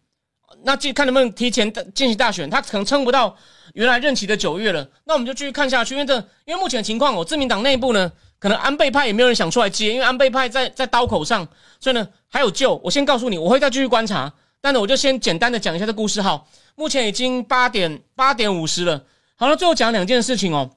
[0.62, 3.36] 那进看能不能提前进行大选，他可能撑不到
[3.74, 4.88] 原来任期的九月了。
[5.04, 6.16] 那我们就继续看下去，因为这
[6.46, 11.46] 因为目前的情况哦，自民党内部呢，可能安倍派也没有人想出来接，因为安倍派在在刀口上，
[11.78, 12.76] 所以呢还有救。
[12.82, 16.22] 我先告诉你，我会再继续观察，但呢我就先简单的讲一下这故事。
[16.22, 19.04] 好，目前已经八点八点五十了。
[19.36, 20.70] 好了，最后讲两件事情哦，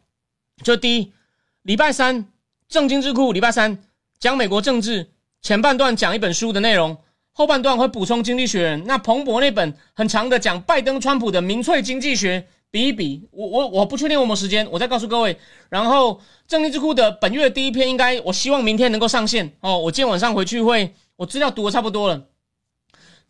[0.63, 1.13] 就第一，
[1.61, 2.25] 礼拜三
[2.67, 3.81] 正经智库礼拜三
[4.19, 5.11] 讲美国政治。
[5.41, 6.95] 前半段讲一本书的内容，
[7.31, 8.83] 后半段会补充经济学人。
[8.85, 13.27] 那彭博那本很长的讲拜登、川普的民粹经济学比一比。
[13.31, 15.35] 我我我不确定有没时间，我再告诉各位。
[15.69, 19.79] 然后正义智库的本月第一篇，应该我希望明天能够上线哦。
[19.79, 22.27] 我今天晚上回去会，我资料读的差不多了。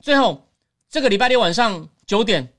[0.02, 0.50] 最后
[0.90, 2.50] 这个礼拜六晚上九点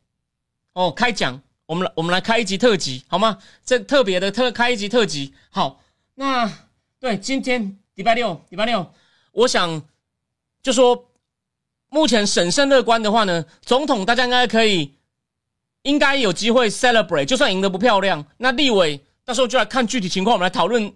[0.73, 3.37] 哦开讲，我们来我们来开一集特辑好吗？
[3.67, 5.35] 这特别的特开一集特辑。
[5.51, 5.83] 好，
[6.15, 6.51] 那
[6.99, 8.91] 对今天礼拜六礼拜六。
[9.33, 9.83] 我想
[10.63, 11.09] 就说，
[11.89, 14.95] 目前审慎乐观的话呢，总统大家应该可以，
[15.83, 20.93] 应该有机会 celebrate，就算赢得不漂亮，那立委到时候就来看具体情况，我们来讨论。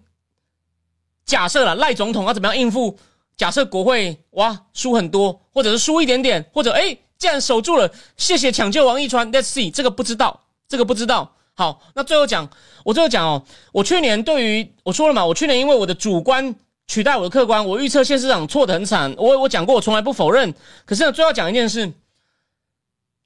[1.24, 2.98] 假设了赖总统要怎么样应付？
[3.36, 9.32] 假设国会哇输很多，或者是输一点点，或者哎既然守住了，谢谢抢救王一川。
[9.32, 11.34] Let's see，这个不知道，这个不知道。
[11.54, 12.48] 好，那最后讲，
[12.84, 16.54] 我最后讲哦，我去年对于我说了嘛，我去年因为我的主观。
[16.86, 19.12] 取代我的客观，我预测县市长错的很惨。
[19.18, 20.54] 我我讲过，我从来不否认。
[20.84, 21.92] 可是呢，最后讲一件事。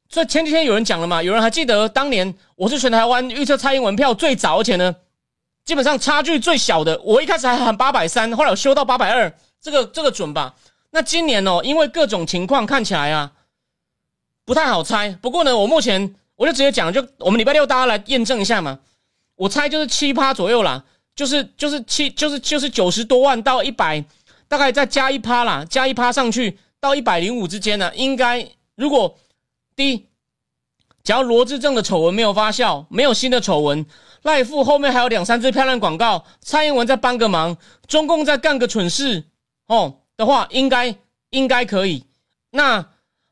[0.09, 1.23] 这前几天有人讲了嘛？
[1.23, 4.97] 有人还记得当年我是全台湾预测蔡英文票最早，而且呢，
[5.65, 7.01] 基本上差距最小的。
[7.03, 10.57] 我一开始还喊八百三，后来我修到八百二，这个这个准吧？
[10.91, 13.31] 那今年哦，因为各种情况看起来啊，
[14.45, 15.17] 不太好猜。
[15.23, 18.81] 不过呢，我目前我就直接讲，就我们礼拜六大家来验证一下嘛。
[19.37, 20.85] 我猜就是七趴左右啦。
[21.21, 24.03] 就是就是七就是就是九十多万到一百，
[24.49, 29.15] 大概再加一趴啦，加一趴上去到一百零五之间呢，应该如果
[29.77, 30.07] 第一，
[31.05, 33.85] 只要罗志正的丑闻没有发酵，没有新的丑闻，
[34.23, 37.55] 赖富后面还有两三支漂亮广告，蔡英文再帮个忙，
[37.87, 39.25] 中共再干个蠢事
[39.67, 40.97] 哦的话，应该
[41.29, 42.07] 应该可以。
[42.53, 42.83] 那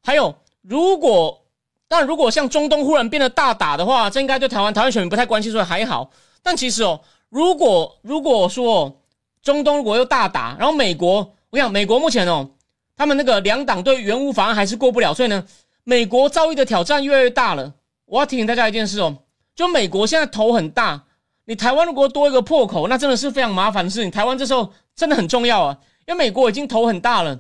[0.02, 1.46] 还有，如果
[1.88, 6.10] 但如果像中东忽然变得大打的话，这应该对台湾台湾选民不太关心，所以还好。
[6.42, 7.00] 但其实哦。
[7.28, 9.02] 如果如果说
[9.42, 12.50] 中东如果又大打，然后美国，我想美国目前哦，
[12.96, 15.44] 他们那个两党对援乌法案还是过不了，所以呢，
[15.84, 17.74] 美国遭遇的挑战越来越大了。
[18.06, 19.16] 我要提醒大家一件事哦，
[19.54, 21.04] 就美国现在头很大，
[21.44, 24.10] 你台湾如果多一个破口，那真的是非常麻烦的事情。
[24.10, 27.38] 台湾这时候真的很重要啊，因为美国已经头很大了。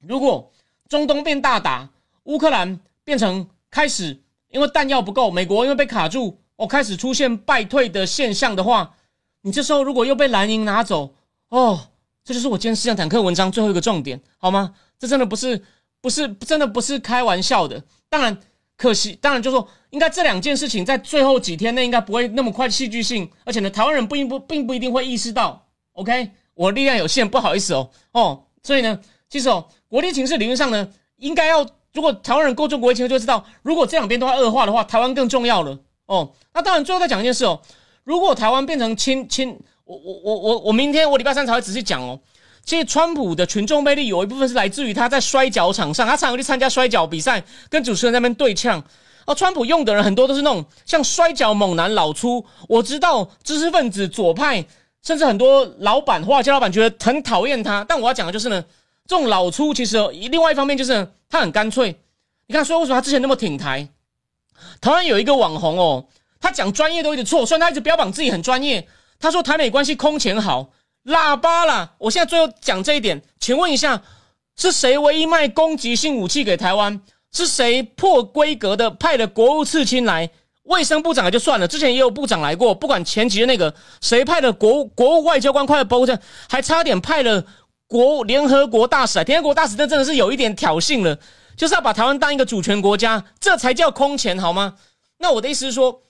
[0.00, 0.50] 如果
[0.88, 1.88] 中东变大打，
[2.24, 4.18] 乌克兰变成开始
[4.48, 8.94] 因为弹药不够，美国因为被卡住，哦，开始出现败退的现象的话。
[9.42, 11.14] 你这时候如果又被蓝营拿走
[11.48, 11.80] 哦，
[12.24, 14.74] 这就是我今天思想坦克文章最后一个重点，好吗？
[14.98, 15.62] 这真的不是
[16.00, 17.82] 不是真的不是开玩笑的。
[18.08, 18.36] 当然
[18.76, 25.66] 可惜，当然就说应该这两件事情在最后几天内应该不会那么快戏剧性，而且呢，台湾人不应不并不一定会意识到。
[25.92, 36.32] OK，我力量有限，不好意思哦哦，所以呢，其实哦，国际情势理论上呢，应该要如果台湾人构筑国际情势，就知道如果这两边都要恶化的话，台湾更重要了哦。
[36.52, 37.60] 那当然最后再讲一件事哦。
[38.08, 39.54] 如果台湾变成亲亲，
[39.84, 42.18] 我我我我我明天我礼拜三才会仔细讲哦。
[42.64, 48.82] 其实川普的群众魅力有一部分是来自于他在摔跤场上，他常常去参加摔跤比赛，跟主持人那边对呛。
[49.26, 52.42] 而川普用的人很多都是那种像摔跤猛男老粗。
[52.66, 54.64] 我知道知识分子左派，
[55.02, 57.84] 甚至很多老板华尔街老板觉得很讨厌他。
[57.86, 58.64] 但我要讲的就是呢，
[59.06, 59.98] 这种老粗其实
[60.30, 61.94] 另外一方面就是他很干脆。
[62.46, 63.86] 你看，所以为什么他之前那么挺台？
[64.80, 66.06] 台湾有一个网红哦。
[66.40, 68.86] 他讲专业都一直错，虽然他一直标榜自己很专业。
[69.20, 70.70] 他说台美关系空前好，
[71.06, 71.90] 喇叭啦！
[71.98, 74.00] 我现在最后讲这一点，请问一下，
[74.56, 77.00] 是谁唯一卖攻击性武器给台湾？
[77.32, 80.30] 是谁破规格的派了国务次卿来？
[80.62, 82.72] 卫生部长也就算了，之前也有部长来过。
[82.72, 86.16] 不管前几的那个谁派的国务国务外交官快包着，
[86.48, 87.44] 还差点派了
[87.88, 89.20] 国联合国大使。
[89.24, 91.18] 联合国大使那真的是有一点挑衅了，
[91.56, 94.76] 就是要把台湾当一个主权国家，这才叫空前好吗？
[95.18, 96.02] 那我的意思是说。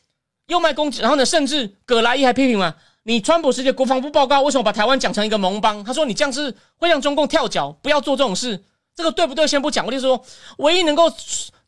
[0.49, 1.25] 又卖攻击，然后呢？
[1.25, 2.75] 甚至葛莱伊还批评嘛，
[3.05, 5.83] 你川普世界国防部报告为什么把台湾讲成一个盟邦？
[5.85, 8.65] 他说你这样是会让中共跳脚，不要做这种事。
[8.95, 9.47] 这个对不对？
[9.47, 10.23] 先不讲，我就说，
[10.57, 11.05] 唯一能够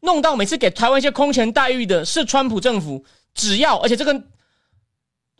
[0.00, 3.04] 弄到每次给台湾一些空前待遇的是川普政府。
[3.34, 4.24] 只要，而且这个，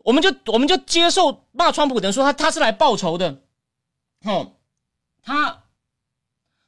[0.05, 3.41] 我们就我们就接受骂川普的人说他他是来报仇的，
[4.25, 4.53] 哦，
[5.23, 5.65] 他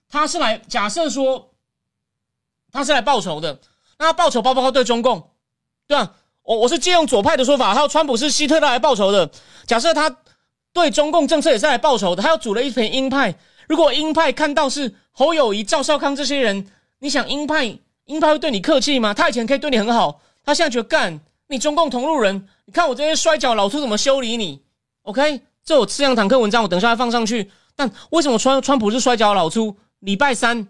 [0.09, 1.55] 他是来假设说
[2.73, 3.61] 他是来报仇的，
[3.99, 5.31] 那他报仇包不包对中共？
[5.87, 6.15] 对吧？
[6.43, 9.31] 我我是借用左派的说法，还有川普是希特勒来报仇的。
[9.67, 10.17] 假设他
[10.73, 13.35] 对中共政策也是来报仇的，他又组了一群鹰派。
[13.69, 16.67] 如果鹰派看到是侯友谊、赵少康这些人，
[16.99, 17.65] 你想鹰派
[18.07, 19.15] 鹰派会对你客气吗？
[19.15, 24.61] 他以前可以对你很好，他现在觉得干你中共同路人，你看我这些摔跤老粗怎么修理你
[25.03, 27.51] ？OK，这有四样坦克文章，我等一下放上去。
[27.77, 29.77] 但为什么川川普是摔跤老粗？
[30.01, 30.67] 礼拜三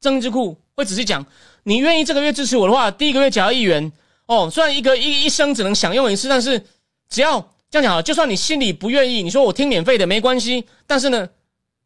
[0.00, 1.24] 政治库会仔细讲，
[1.62, 3.90] 你愿意这个月支持我的话，第一个月缴一元
[4.28, 4.48] 哦。
[4.48, 6.64] 虽然一个一一生只能享用一次，但是
[7.10, 11.28] 只要这样讲啊，就算你心里不愿意，你说我听免费的没关系，但是呢。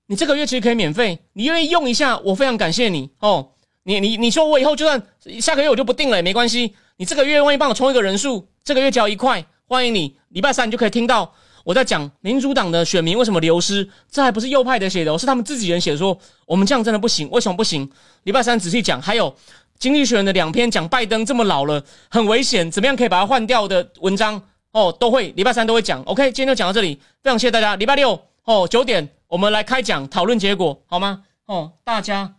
[0.06, 3.48] 你这个月其实可以免费，你愿意用一下，我非常感谢你哦。
[3.84, 5.02] 你你你说我以后就算
[5.40, 6.74] 下个月我就不定了也没关系。
[6.98, 10.14] 你这个月万一帮我充一个人数，这个月交一块，欢迎你。
[10.28, 11.32] 礼拜三你就可以听到
[11.64, 17.88] 我在讲民主党的选民为什么流失，这还不是右派的写的，是他们自己人写的，说我们这样真的不行，为什么不行？
[18.24, 19.34] 礼拜三仔细讲，还有
[19.82, 26.00] 经济学人的两篇讲拜登这么老了很危险，怎么样可以把它换掉的文章哦，都会礼拜三都会讲。
[26.04, 27.74] OK，今天就讲到这里，非常谢谢大家。
[27.74, 28.12] 礼拜六
[28.44, 29.08] 哦九点。
[29.26, 31.24] 我们来开讲讨论结果好吗？
[31.46, 32.32] 哦，大家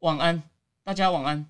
[0.00, 0.42] 晚安，
[0.82, 1.46] 大家晚安。